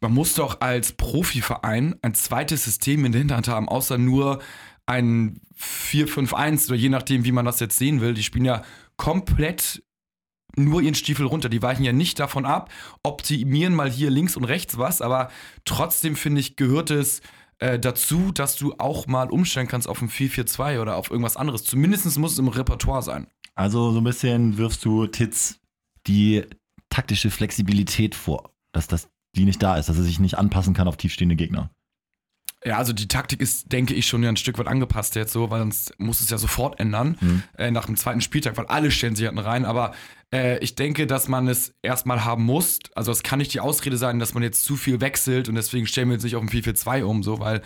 man 0.00 0.12
muss 0.12 0.34
doch 0.34 0.60
als 0.60 0.92
Profiverein 0.92 1.94
ein 2.02 2.14
zweites 2.14 2.64
System 2.64 3.04
in 3.04 3.12
der 3.12 3.20
Hinterhand 3.20 3.46
haben, 3.46 3.68
außer 3.68 3.96
nur 3.96 4.40
ein 4.88 5.40
4-5-1 5.60 6.68
oder 6.68 6.76
je 6.76 6.88
nachdem, 6.88 7.24
wie 7.24 7.32
man 7.32 7.44
das 7.44 7.60
jetzt 7.60 7.78
sehen 7.78 8.00
will. 8.00 8.14
Die 8.14 8.22
spielen 8.22 8.44
ja 8.44 8.62
komplett 8.96 9.82
nur 10.56 10.80
ihren 10.80 10.94
Stiefel 10.94 11.26
runter. 11.26 11.48
Die 11.48 11.62
weichen 11.62 11.84
ja 11.84 11.92
nicht 11.92 12.18
davon 12.18 12.46
ab, 12.46 12.70
optimieren 13.02 13.74
mal 13.74 13.90
hier 13.90 14.10
links 14.10 14.36
und 14.36 14.44
rechts 14.44 14.78
was, 14.78 15.02
aber 15.02 15.30
trotzdem 15.64 16.16
finde 16.16 16.40
ich, 16.40 16.56
gehört 16.56 16.90
es 16.90 17.20
äh, 17.58 17.78
dazu, 17.78 18.32
dass 18.32 18.56
du 18.56 18.74
auch 18.78 19.06
mal 19.06 19.30
umstellen 19.30 19.68
kannst 19.68 19.88
auf 19.88 20.00
ein 20.00 20.08
4-4-2 20.08 20.80
oder 20.80 20.96
auf 20.96 21.10
irgendwas 21.10 21.36
anderes. 21.36 21.64
Zumindest 21.64 22.18
muss 22.18 22.32
es 22.32 22.38
im 22.38 22.48
Repertoire 22.48 23.02
sein. 23.02 23.26
Also 23.54 23.92
so 23.92 23.98
ein 23.98 24.04
bisschen 24.04 24.56
wirfst 24.56 24.84
du 24.84 25.06
Titz 25.06 25.60
die 26.06 26.44
taktische 26.88 27.30
Flexibilität 27.30 28.14
vor, 28.14 28.54
dass 28.72 28.86
das 28.86 29.08
die 29.36 29.44
nicht 29.44 29.62
da 29.62 29.76
ist, 29.76 29.88
dass 29.88 29.98
er 29.98 30.04
sich 30.04 30.18
nicht 30.18 30.38
anpassen 30.38 30.72
kann 30.74 30.88
auf 30.88 30.96
tiefstehende 30.96 31.36
Gegner. 31.36 31.70
Ja, 32.64 32.76
also 32.76 32.92
die 32.92 33.06
Taktik 33.06 33.40
ist, 33.40 33.70
denke 33.72 33.94
ich, 33.94 34.06
schon 34.08 34.22
ja 34.22 34.28
ein 34.28 34.36
Stück 34.36 34.58
weit 34.58 34.66
angepasst 34.66 35.14
jetzt 35.14 35.32
so, 35.32 35.48
weil 35.50 35.60
sonst 35.60 35.94
muss 35.98 36.20
es 36.20 36.28
ja 36.30 36.38
sofort 36.38 36.80
ändern 36.80 37.16
Mhm. 37.20 37.42
äh, 37.56 37.70
nach 37.70 37.86
dem 37.86 37.96
zweiten 37.96 38.20
Spieltag, 38.20 38.56
weil 38.56 38.66
alle 38.66 38.90
stellen 38.90 39.14
sich 39.14 39.26
hinten 39.26 39.38
rein. 39.38 39.64
Aber 39.64 39.94
äh, 40.34 40.58
ich 40.58 40.74
denke, 40.74 41.06
dass 41.06 41.28
man 41.28 41.46
es 41.46 41.72
erstmal 41.82 42.24
haben 42.24 42.42
muss. 42.44 42.80
Also 42.96 43.12
es 43.12 43.22
kann 43.22 43.38
nicht 43.38 43.54
die 43.54 43.60
Ausrede 43.60 43.96
sein, 43.96 44.18
dass 44.18 44.34
man 44.34 44.42
jetzt 44.42 44.64
zu 44.64 44.76
viel 44.76 45.00
wechselt 45.00 45.48
und 45.48 45.54
deswegen 45.54 45.86
stellen 45.86 46.08
wir 46.08 46.14
jetzt 46.14 46.24
nicht 46.24 46.34
auf 46.36 46.42
ein 46.42 46.48
4-4-2 46.48 47.04
um, 47.04 47.22
so, 47.22 47.38
weil 47.38 47.62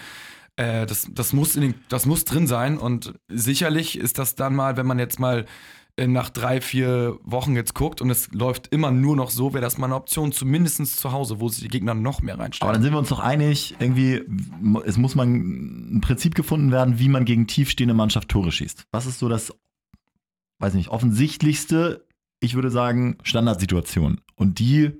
äh, 0.56 0.84
das, 0.84 1.08
das, 1.10 1.32
muss 1.32 1.56
in 1.56 1.62
den, 1.62 1.74
das 1.88 2.04
muss 2.04 2.24
drin 2.26 2.46
sein. 2.46 2.76
Und 2.76 3.14
sicherlich 3.28 3.98
ist 3.98 4.18
das 4.18 4.34
dann 4.34 4.54
mal, 4.54 4.76
wenn 4.76 4.86
man 4.86 4.98
jetzt 4.98 5.18
mal 5.18 5.46
nach 5.98 6.30
drei, 6.30 6.60
vier 6.60 7.18
Wochen 7.22 7.54
jetzt 7.54 7.74
guckt 7.74 8.00
und 8.00 8.10
es 8.10 8.32
läuft 8.32 8.68
immer 8.68 8.90
nur 8.90 9.14
noch 9.14 9.30
so, 9.30 9.52
wäre 9.52 9.62
das 9.62 9.76
mal 9.76 9.86
eine 9.86 9.94
Option, 9.94 10.32
zumindest 10.32 10.96
zu 10.96 11.12
Hause, 11.12 11.38
wo 11.38 11.48
sich 11.48 11.62
die 11.62 11.68
Gegner 11.68 11.94
noch 11.94 12.22
mehr 12.22 12.38
reinstellen. 12.38 12.68
Aber 12.68 12.72
dann 12.72 12.82
sind 12.82 12.92
wir 12.92 12.98
uns 12.98 13.10
doch 13.10 13.20
einig, 13.20 13.76
irgendwie, 13.78 14.22
es 14.84 14.96
muss 14.96 15.14
man 15.14 15.96
ein 15.96 16.00
Prinzip 16.00 16.34
gefunden 16.34 16.72
werden, 16.72 16.98
wie 16.98 17.08
man 17.08 17.24
gegen 17.24 17.46
tiefstehende 17.46 17.94
Mannschaft 17.94 18.30
Tore 18.30 18.52
schießt. 18.52 18.86
Was 18.90 19.06
ist 19.06 19.18
so 19.18 19.28
das, 19.28 19.52
weiß 20.60 20.74
nicht, 20.74 20.88
offensichtlichste, 20.88 22.06
ich 22.40 22.54
würde 22.54 22.70
sagen, 22.70 23.18
Standardsituation. 23.22 24.20
Und 24.34 24.58
die 24.58 24.92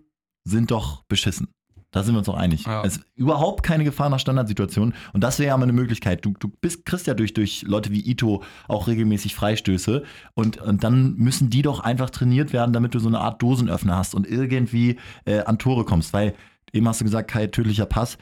sind 0.44 0.70
doch 0.70 1.05
beschissen. 1.05 1.48
Da 1.92 2.02
sind 2.02 2.14
wir 2.14 2.18
uns 2.18 2.26
doch 2.26 2.37
einig. 2.37 2.64
Ja. 2.64 2.83
Es 2.85 2.96
ist 2.96 3.07
überhaupt 3.14 3.62
keine 3.62 3.85
Gefahr 3.85 4.09
nach 4.09 4.18
Standardsituationen. 4.18 4.94
Und 5.12 5.22
das 5.22 5.38
wäre 5.38 5.48
ja 5.48 5.57
mal 5.57 5.64
eine 5.64 5.74
Möglichkeit. 5.74 6.24
Du, 6.24 6.33
du 6.38 6.48
bist, 6.48 6.87
kriegst 6.87 7.07
ja 7.07 7.14
durch, 7.14 7.35
durch 7.35 7.62
Leute 7.62 7.90
wie 7.90 8.00
Ito 8.00 8.42
auch 8.66 8.88
regelmäßig 8.88 9.35
Freistöße. 9.35 10.02
Und, 10.35 10.57
und 10.57 10.83
dann 10.83 11.14
müssen 11.16 11.50
die 11.50 11.62
doch 11.62 11.81
einfach 11.81 12.09
trainiert 12.09 12.55
werden, 12.55 12.72
damit 12.72 12.94
du 12.94 12.98
so 12.98 13.09
eine 13.09 13.20
Art 13.20 13.42
Dosenöffner 13.42 13.96
hast 13.96 14.14
und 14.14 14.26
irgendwie 14.26 14.98
äh, 15.26 15.40
an 15.40 15.59
Tore 15.59 15.85
kommst. 15.85 16.14
Weil 16.14 16.35
eben 16.72 16.88
hast 16.88 17.02
du 17.02 17.05
gesagt, 17.05 17.31
Kai, 17.31 17.46
tödlicher 17.48 17.87
Pass. 17.87 18.16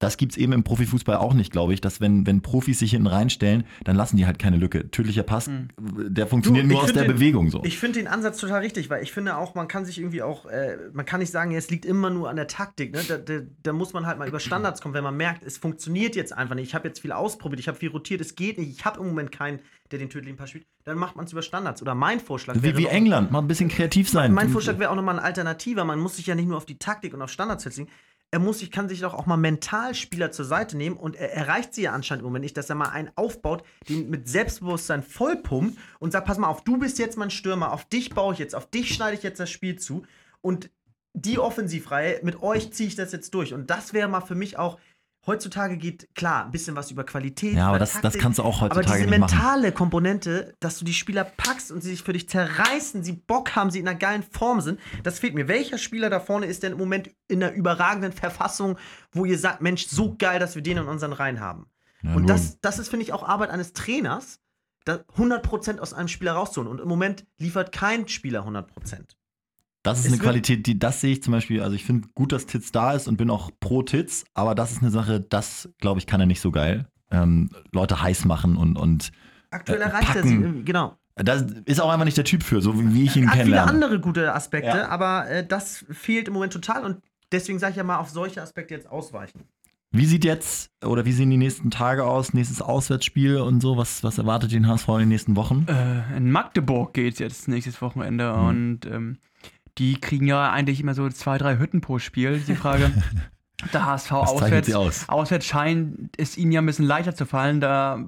Das 0.00 0.16
gibt 0.16 0.32
es 0.32 0.38
eben 0.38 0.52
im 0.54 0.64
Profifußball 0.64 1.16
auch 1.18 1.34
nicht, 1.34 1.52
glaube 1.52 1.74
ich, 1.74 1.82
dass 1.82 2.00
wenn, 2.00 2.26
wenn 2.26 2.40
Profis 2.40 2.78
sich 2.78 2.92
hinten 2.92 3.06
reinstellen, 3.06 3.64
dann 3.84 3.96
lassen 3.96 4.16
die 4.16 4.24
halt 4.24 4.38
keine 4.38 4.56
Lücke. 4.56 4.90
Tödlicher 4.90 5.22
Pass, 5.22 5.50
der 5.78 6.26
funktioniert 6.26 6.64
Du, 6.64 6.68
nur 6.70 6.82
aus 6.82 6.92
der 6.94 7.04
den- 7.04 7.12
Bewegung 7.12 7.50
so. 7.50 7.60
Ich 7.64 7.78
finde 7.78 7.98
den 7.98 8.08
Ansatz 8.08 8.38
total 8.38 8.62
richtig, 8.62 8.88
weil 8.88 9.02
ich 9.02 9.12
finde 9.12 9.36
auch, 9.36 9.54
man 9.54 9.68
kann 9.68 9.84
sich 9.84 9.98
irgendwie 9.98 10.22
auch, 10.22 10.46
äh, 10.46 10.78
man 10.94 11.04
kann 11.04 11.20
nicht 11.20 11.30
sagen, 11.30 11.50
ja, 11.50 11.58
es 11.58 11.68
liegt 11.68 11.84
immer 11.84 12.08
nur 12.08 12.30
an 12.30 12.36
der 12.36 12.46
Taktik. 12.46 12.94
Ne? 12.94 13.00
Da, 13.06 13.18
da, 13.18 13.40
da 13.62 13.72
muss 13.74 13.92
man 13.92 14.06
halt 14.06 14.18
mal 14.18 14.26
über 14.26 14.40
Standards 14.40 14.80
kommen, 14.80 14.94
wenn 14.94 15.04
man 15.04 15.18
merkt, 15.18 15.42
es 15.44 15.58
funktioniert 15.58 16.16
jetzt 16.16 16.32
einfach 16.32 16.54
nicht. 16.54 16.68
Ich 16.68 16.74
habe 16.74 16.88
jetzt 16.88 17.00
viel 17.00 17.12
ausprobiert, 17.12 17.60
ich 17.60 17.68
habe 17.68 17.76
viel 17.76 17.90
rotiert, 17.90 18.22
es 18.22 18.34
geht 18.34 18.56
nicht. 18.58 18.70
Ich 18.70 18.86
habe 18.86 19.00
im 19.00 19.06
Moment 19.06 19.30
keinen, 19.32 19.60
der 19.90 19.98
den 19.98 20.08
tödlichen 20.08 20.38
Pass 20.38 20.48
spielt. 20.48 20.64
Dann 20.84 20.96
macht 20.96 21.14
man 21.16 21.26
es 21.26 21.32
über 21.32 21.42
Standards. 21.42 21.82
Oder 21.82 21.94
mein 21.94 22.20
Vorschlag 22.20 22.54
wie 22.56 22.62
wäre 22.62 22.78
wie 22.78 22.84
noch- 22.84 22.90
England, 22.90 23.30
mal 23.32 23.40
ein 23.40 23.48
bisschen 23.48 23.68
kreativ 23.68 24.08
sein. 24.08 24.32
Mein 24.32 24.48
Vorschlag 24.48 24.78
wäre 24.78 24.90
auch 24.90 24.96
nochmal 24.96 25.16
eine 25.18 25.24
Alternative. 25.26 25.84
Man 25.84 25.98
muss 26.00 26.16
sich 26.16 26.26
ja 26.26 26.34
nicht 26.34 26.48
nur 26.48 26.56
auf 26.56 26.64
die 26.64 26.78
Taktik 26.78 27.12
und 27.12 27.20
auf 27.20 27.30
Standards 27.30 27.64
festlegen. 27.64 27.90
Er 28.32 28.38
muss 28.38 28.60
sich, 28.60 28.70
kann 28.70 28.88
sich 28.88 29.00
doch 29.00 29.14
auch 29.14 29.26
mal 29.26 29.36
mental 29.36 29.94
Spieler 29.94 30.30
zur 30.30 30.44
Seite 30.44 30.76
nehmen 30.76 30.96
und 30.96 31.16
er 31.16 31.32
erreicht 31.32 31.74
sie 31.74 31.82
ja 31.82 31.92
anscheinend 31.92 32.22
im 32.22 32.26
Moment 32.26 32.44
nicht, 32.44 32.56
dass 32.56 32.70
er 32.70 32.76
mal 32.76 32.90
einen 32.90 33.10
aufbaut, 33.16 33.64
den 33.88 34.08
mit 34.08 34.28
Selbstbewusstsein 34.28 35.02
vollpumpt 35.02 35.76
und 35.98 36.12
sagt: 36.12 36.26
Pass 36.26 36.38
mal 36.38 36.48
auf, 36.48 36.62
du 36.62 36.78
bist 36.78 36.98
jetzt 36.98 37.16
mein 37.16 37.30
Stürmer, 37.30 37.72
auf 37.72 37.86
dich 37.86 38.10
baue 38.10 38.32
ich 38.32 38.38
jetzt, 38.38 38.54
auf 38.54 38.70
dich 38.70 38.94
schneide 38.94 39.16
ich 39.16 39.24
jetzt 39.24 39.40
das 39.40 39.50
Spiel 39.50 39.76
zu 39.76 40.04
und 40.42 40.70
die 41.12 41.38
Offensivreihe, 41.38 42.20
mit 42.22 42.42
euch 42.42 42.72
ziehe 42.72 42.88
ich 42.88 42.94
das 42.94 43.12
jetzt 43.12 43.34
durch. 43.34 43.52
Und 43.52 43.68
das 43.68 43.92
wäre 43.92 44.08
mal 44.08 44.20
für 44.20 44.34
mich 44.34 44.58
auch. 44.58 44.78
Heutzutage 45.26 45.76
geht 45.76 46.14
klar 46.14 46.46
ein 46.46 46.50
bisschen 46.50 46.74
was 46.76 46.90
über 46.90 47.04
Qualität. 47.04 47.54
Ja, 47.54 47.68
aber 47.68 47.78
das- 47.78 47.92
das 47.92 48.00
Taktik, 48.02 48.22
kannst 48.22 48.38
du 48.38 48.42
auch 48.42 48.62
Aber 48.62 48.76
heutzutage 48.76 49.00
diese 49.00 49.10
nicht 49.10 49.20
machen. 49.20 49.34
mentale 49.36 49.72
Komponente, 49.72 50.54
dass 50.60 50.78
du 50.78 50.84
die 50.86 50.94
Spieler 50.94 51.24
packst 51.24 51.70
und 51.70 51.82
sie 51.82 51.90
sich 51.90 52.02
für 52.02 52.14
dich 52.14 52.28
zerreißen, 52.28 53.04
sie 53.04 53.12
Bock 53.12 53.54
haben, 53.54 53.70
sie 53.70 53.80
in 53.80 53.88
einer 53.88 53.98
geilen 53.98 54.22
Form 54.22 54.60
sind, 54.62 54.80
das 55.02 55.18
fehlt 55.18 55.34
mir. 55.34 55.46
Welcher 55.46 55.76
Spieler 55.76 56.08
da 56.08 56.20
vorne 56.20 56.46
ist 56.46 56.62
denn 56.62 56.72
im 56.72 56.78
Moment 56.78 57.10
in 57.28 57.42
einer 57.42 57.52
überragenden 57.52 58.12
Verfassung, 58.12 58.78
wo 59.12 59.24
ihr 59.26 59.38
sagt, 59.38 59.60
Mensch, 59.60 59.86
so 59.88 60.16
geil, 60.16 60.38
dass 60.40 60.54
wir 60.54 60.62
den 60.62 60.78
in 60.78 60.86
unseren 60.86 61.12
Reihen 61.12 61.40
haben? 61.40 61.66
Ja, 62.02 62.14
und 62.14 62.26
das, 62.28 62.58
das 62.62 62.78
ist, 62.78 62.88
finde 62.88 63.04
ich, 63.04 63.12
auch 63.12 63.22
Arbeit 63.22 63.50
eines 63.50 63.74
Trainers, 63.74 64.40
da 64.86 65.00
100% 65.18 65.80
aus 65.80 65.92
einem 65.92 66.08
Spieler 66.08 66.32
rauszuholen. 66.32 66.70
Und 66.72 66.80
im 66.80 66.88
Moment 66.88 67.26
liefert 67.36 67.72
kein 67.72 68.08
Spieler 68.08 68.46
100%. 68.46 69.16
Das 69.82 70.00
ist 70.00 70.06
Es 70.06 70.12
eine 70.12 70.20
Qualität, 70.22 70.66
die 70.66 70.78
das 70.78 71.00
sehe 71.00 71.12
ich 71.12 71.22
zum 71.22 71.32
Beispiel. 71.32 71.62
Also 71.62 71.74
ich 71.74 71.84
finde 71.84 72.08
gut, 72.14 72.32
dass 72.32 72.46
Titz 72.46 72.70
da 72.72 72.92
ist 72.92 73.08
und 73.08 73.16
bin 73.16 73.30
auch 73.30 73.50
pro 73.60 73.82
Titz, 73.82 74.24
aber 74.34 74.54
das 74.54 74.72
ist 74.72 74.82
eine 74.82 74.90
Sache, 74.90 75.20
das 75.20 75.70
glaube 75.78 75.98
ich 76.00 76.06
kann 76.06 76.20
er 76.20 76.26
nicht 76.26 76.40
so 76.40 76.50
geil. 76.50 76.86
Ähm, 77.10 77.50
Leute 77.72 78.00
heiß 78.02 78.24
machen 78.26 78.56
und, 78.56 78.76
und 78.76 79.10
Aktuell 79.50 79.80
Äh, 79.80 79.84
erreicht 79.84 80.14
er 80.14 80.22
sie 80.22 80.28
packen. 80.28 80.42
irgendwie, 80.42 80.64
genau. 80.64 80.96
das 81.16 81.42
ist 81.64 81.80
auch 81.80 81.90
einfach 81.90 82.04
nicht 82.04 82.16
der 82.16 82.24
Typ 82.24 82.42
für, 82.42 82.60
so 82.60 82.72
wie 82.94 83.04
ich 83.04 83.16
ihn 83.16 83.28
Hat 83.30 83.40
viele 83.42 83.62
andere 83.62 83.98
gute 84.00 84.32
Aspekte, 84.34 84.68
Ja. 84.78 84.88
aber 84.88 85.28
äh, 85.28 85.44
das 85.46 85.84
fehlt 85.90 86.28
im 86.28 86.34
Moment 86.34 86.52
total 86.52 86.84
und 86.84 86.98
deswegen 87.32 87.58
sage 87.58 87.70
ich 87.72 87.76
ja 87.78 87.82
mal, 87.84 87.98
auf 87.98 88.10
solche 88.10 88.40
Aspekte 88.42 88.74
jetzt 88.74 88.88
ausweichen. 88.88 89.44
Wie 89.92 90.06
sieht 90.06 90.24
jetzt 90.24 90.70
oder 90.84 91.04
wie 91.04 91.10
sehen 91.12 91.30
die 91.30 91.36
nächsten 91.36 91.72
Tage 91.72 92.04
aus? 92.04 92.32
Nächstes 92.32 92.62
Auswärtsspiel 92.62 93.38
und 93.38 93.60
so? 93.60 93.76
Was, 93.76 94.04
was 94.04 94.18
erwartet 94.18 94.52
den 94.52 94.68
HSV 94.68 94.86
in 94.90 94.98
den 95.00 95.08
nächsten 95.08 95.34
Wochen? 95.34 95.66
Äh, 95.68 96.16
in 96.16 96.30
Magdeburg 96.30 96.92
geht's 96.94 97.18
jetzt 97.18 97.48
nächstes 97.48 97.82
Wochenende 97.82 98.32
Mhm. 98.32 98.44
und 98.46 98.86
ähm, 98.86 99.18
die 99.78 100.00
kriegen 100.00 100.26
ja 100.26 100.50
eigentlich 100.50 100.80
immer 100.80 100.94
so 100.94 101.08
zwei, 101.08 101.38
drei 101.38 101.58
Hütten 101.58 101.80
pro 101.80 101.98
Spiel. 101.98 102.40
Die 102.40 102.54
Frage, 102.54 102.90
der 103.72 103.86
HSV 103.86 104.08
zeichnet 104.08 104.28
auswärts, 104.28 104.74
aus? 104.74 105.08
auswärts 105.08 105.46
scheint 105.46 106.10
es 106.16 106.36
ihnen 106.36 106.52
ja 106.52 106.60
ein 106.60 106.66
bisschen 106.66 106.86
leichter 106.86 107.14
zu 107.14 107.26
fallen, 107.26 107.60
da 107.60 108.04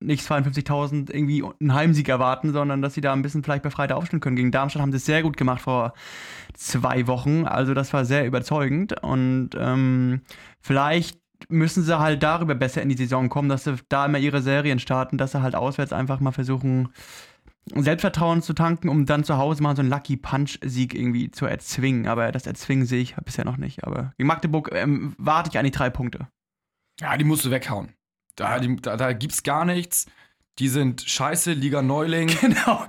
nicht 0.00 0.28
52.000 0.28 1.10
irgendwie 1.10 1.44
einen 1.60 1.74
Heimsieg 1.74 2.08
erwarten, 2.08 2.52
sondern 2.52 2.82
dass 2.82 2.94
sie 2.94 3.00
da 3.00 3.12
ein 3.12 3.22
bisschen 3.22 3.42
vielleicht 3.42 3.62
befreiter 3.62 3.96
aufstellen 3.96 4.20
können. 4.20 4.36
Gegen 4.36 4.50
Darmstadt 4.50 4.82
haben 4.82 4.92
sie 4.92 4.98
es 4.98 5.06
sehr 5.06 5.22
gut 5.22 5.36
gemacht 5.36 5.62
vor 5.62 5.94
zwei 6.54 7.06
Wochen, 7.06 7.46
also 7.46 7.74
das 7.74 7.92
war 7.92 8.04
sehr 8.04 8.26
überzeugend 8.26 9.02
und 9.02 9.50
ähm, 9.58 10.22
vielleicht 10.60 11.18
müssen 11.48 11.82
sie 11.82 11.98
halt 11.98 12.22
darüber 12.22 12.54
besser 12.54 12.82
in 12.82 12.88
die 12.88 12.96
Saison 12.96 13.28
kommen, 13.28 13.48
dass 13.48 13.64
sie 13.64 13.74
da 13.88 14.06
immer 14.06 14.18
ihre 14.18 14.40
Serien 14.40 14.78
starten, 14.78 15.18
dass 15.18 15.32
sie 15.32 15.42
halt 15.42 15.54
auswärts 15.54 15.92
einfach 15.92 16.20
mal 16.20 16.32
versuchen, 16.32 16.90
Selbstvertrauen 17.66 18.42
zu 18.42 18.52
tanken, 18.52 18.88
um 18.88 19.06
dann 19.06 19.24
zu 19.24 19.38
Hause 19.38 19.62
mal 19.62 19.74
so 19.74 19.80
einen 19.80 19.90
Lucky 19.90 20.16
Punch-Sieg 20.16 20.94
irgendwie 20.94 21.30
zu 21.30 21.46
erzwingen. 21.46 22.06
Aber 22.06 22.30
das 22.32 22.46
Erzwingen 22.46 22.86
sehe 22.86 23.00
ich 23.00 23.16
bisher 23.16 23.44
noch 23.44 23.56
nicht. 23.56 23.84
Aber 23.84 24.12
gegen 24.18 24.26
Magdeburg 24.26 24.70
ähm, 24.72 25.14
warte 25.18 25.50
ich 25.50 25.58
eigentlich 25.58 25.72
drei 25.72 25.90
Punkte. 25.90 26.28
Ja, 27.00 27.16
die 27.16 27.24
musst 27.24 27.44
du 27.44 27.50
weghauen. 27.50 27.94
Da, 28.36 28.58
die, 28.58 28.76
da, 28.76 28.96
da 28.96 29.12
gibt's 29.12 29.42
gar 29.42 29.64
nichts. 29.64 30.06
Die 30.60 30.68
sind 30.68 31.02
scheiße, 31.02 31.52
Liga 31.52 31.82
Neuling. 31.82 32.28
Genau. 32.40 32.84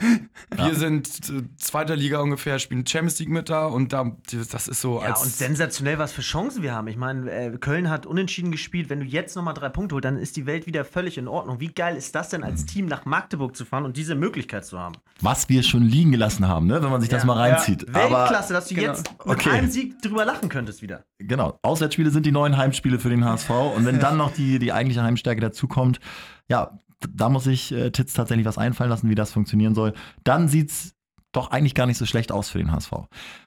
Wir 0.56 0.76
sind 0.76 1.08
äh, 1.30 1.42
zweiter 1.58 1.96
Liga 1.96 2.20
ungefähr, 2.20 2.60
spielen 2.60 2.86
Champions 2.86 3.18
League 3.20 3.30
mit 3.30 3.50
da 3.50 3.66
und 3.66 3.92
da, 3.94 4.16
das 4.52 4.68
ist 4.68 4.82
so 4.82 5.02
Ja, 5.02 5.08
als. 5.08 5.24
und 5.24 5.32
sensationell, 5.32 5.98
was 5.98 6.12
für 6.12 6.22
Chancen 6.22 6.62
wir 6.62 6.74
haben. 6.74 6.88
Ich 6.88 6.98
meine, 6.98 7.32
äh, 7.32 7.58
Köln 7.58 7.90
hat 7.90 8.06
unentschieden 8.06 8.52
gespielt. 8.52 8.90
Wenn 8.90 9.00
du 9.00 9.06
jetzt 9.06 9.36
nochmal 9.36 9.54
drei 9.56 9.70
Punkte 9.70 9.96
holst, 9.96 10.06
dann 10.06 10.18
ist 10.18 10.36
die 10.38 10.46
Welt 10.46 10.68
wieder 10.68 10.86
völlig 10.86 11.18
in 11.18 11.28
Ordnung. 11.28 11.60
Wie 11.60 11.70
geil 11.70 11.96
ist 11.96 12.14
das 12.14 12.30
denn 12.30 12.44
als 12.44 12.66
Team 12.66 12.86
nach 12.86 13.06
Magdeburg 13.06 13.56
zu 13.56 13.66
fahren 13.66 13.86
und 13.86 13.98
diese 13.98 14.14
Möglichkeit 14.14 14.66
zu 14.66 14.78
haben? 14.80 14.96
Was 15.22 15.50
wir 15.50 15.64
schon 15.64 15.82
liegen 15.84 16.12
gelassen 16.12 16.48
haben, 16.48 16.68
ne? 16.68 16.84
wenn 16.84 16.92
man 16.92 17.02
sich 17.02 17.10
das 17.10 17.24
Ja. 17.24 17.28
mal 17.28 17.38
reinzieht. 17.38 17.88
Aber 17.96 18.20
Weltklasse, 18.22 18.54
dass 18.54 18.68
du 18.68 18.76
genau. 18.76 18.88
jetzt 18.94 19.10
mit 19.26 19.38
Okay. 19.38 19.50
einem 19.50 19.72
Sieg 19.72 20.00
drüber 20.04 20.24
lachen 20.26 20.50
könntest 20.50 20.82
wieder. 20.84 21.04
genau, 21.18 21.58
Auswärtsspiele 21.64 22.12
sind 22.12 22.26
die 22.28 22.32
neuen 22.32 22.58
Heimspiele 22.58 23.00
für 23.00 23.10
den 23.10 23.26
HSV. 23.26 23.50
Und 23.76 23.86
wenn 23.86 24.00
dann 24.00 24.18
noch 24.18 24.32
die, 24.32 24.60
die 24.60 24.72
eigentliche 24.72 25.02
Heimstärke 25.02 25.42
dazukommt, 25.42 26.00
ja, 26.48 26.80
da 27.14 27.30
muss 27.30 27.44
sich 27.46 27.72
äh, 27.72 27.92
Titz 27.92 28.14
tatsächlich 28.14 28.46
was 28.46 28.58
einfallen 28.58 28.90
lassen, 28.90 29.10
wie 29.10 29.16
das 29.16 29.32
funktionieren 29.32 29.76
soll. 29.76 29.94
Dann 30.24 30.48
sieht's 30.48 30.94
doch 31.32 31.52
eigentlich 31.52 31.76
gar 31.76 31.86
nicht 31.86 31.98
so 31.98 32.06
schlecht 32.06 32.32
aus 32.32 32.50
für 32.50 32.60
den 32.60 32.72
HSV. 32.72 32.92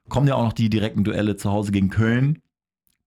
Kommen 0.09 0.29
ja 0.29 0.35
auch 0.35 0.45
noch 0.45 0.53
die 0.53 0.69
direkten 0.71 1.05
Duelle 1.05 1.37
zu 1.37 1.51
Hause 1.51 1.73
gegen 1.73 1.89
Köln, 1.91 2.41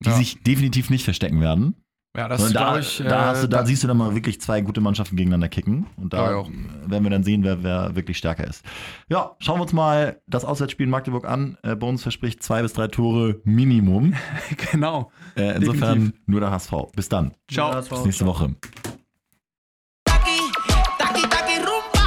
die 0.04 0.10
Ja. 0.10 0.16
sich 0.16 0.42
definitiv 0.44 0.90
nicht 0.90 1.04
verstecken 1.04 1.40
werden. 1.42 1.76
ja, 2.18 2.28
das 2.28 2.42
Sondern 2.42 2.64
da, 2.74 2.80
ich. 2.80 2.98
da, 2.98 3.06
äh, 3.06 3.26
hast 3.28 3.44
du, 3.44 3.48
da 3.48 3.66
siehst 3.66 3.84
du 3.84 3.88
dann 3.88 3.96
mal 3.98 4.14
wirklich 4.16 4.42
zwei 4.42 4.60
gute 4.62 4.82
Mannschaften 4.82 5.16
gegeneinander 5.16 5.48
kicken. 5.50 5.86
Und 5.98 6.12
da 6.14 6.32
Ja, 6.42 6.46
werden 6.88 7.04
wir 7.04 7.10
dann 7.12 7.24
sehen, 7.24 7.44
wer, 7.44 7.64
wer 7.64 7.96
wirklich 7.96 8.18
stärker 8.18 8.46
ist. 8.46 8.66
Ja, 9.08 9.36
schauen 9.40 9.60
wir 9.60 9.62
uns 9.64 9.72
mal 9.72 10.20
das 10.28 10.44
Auswärtsspiel 10.44 10.86
in 10.86 10.90
Magdeburg 10.90 11.26
an. 11.26 11.58
Äh, 11.64 11.76
uns 11.76 12.02
verspricht 12.04 12.44
zwei 12.44 12.64
bis 12.64 12.74
drei 12.74 12.88
Tore 12.88 13.40
Minimum. 13.46 14.14
genau. 14.72 15.10
Äh, 15.38 15.56
insofern 15.58 15.94
Definitiv. 16.00 16.22
nur 16.26 16.40
der 16.42 16.52
HSV. 16.52 16.74
Bis 16.96 17.08
dann. 17.08 17.32
Ciao. 17.50 17.74
Bis 17.80 18.04
nächste 18.04 18.26
Woche. 18.26 18.56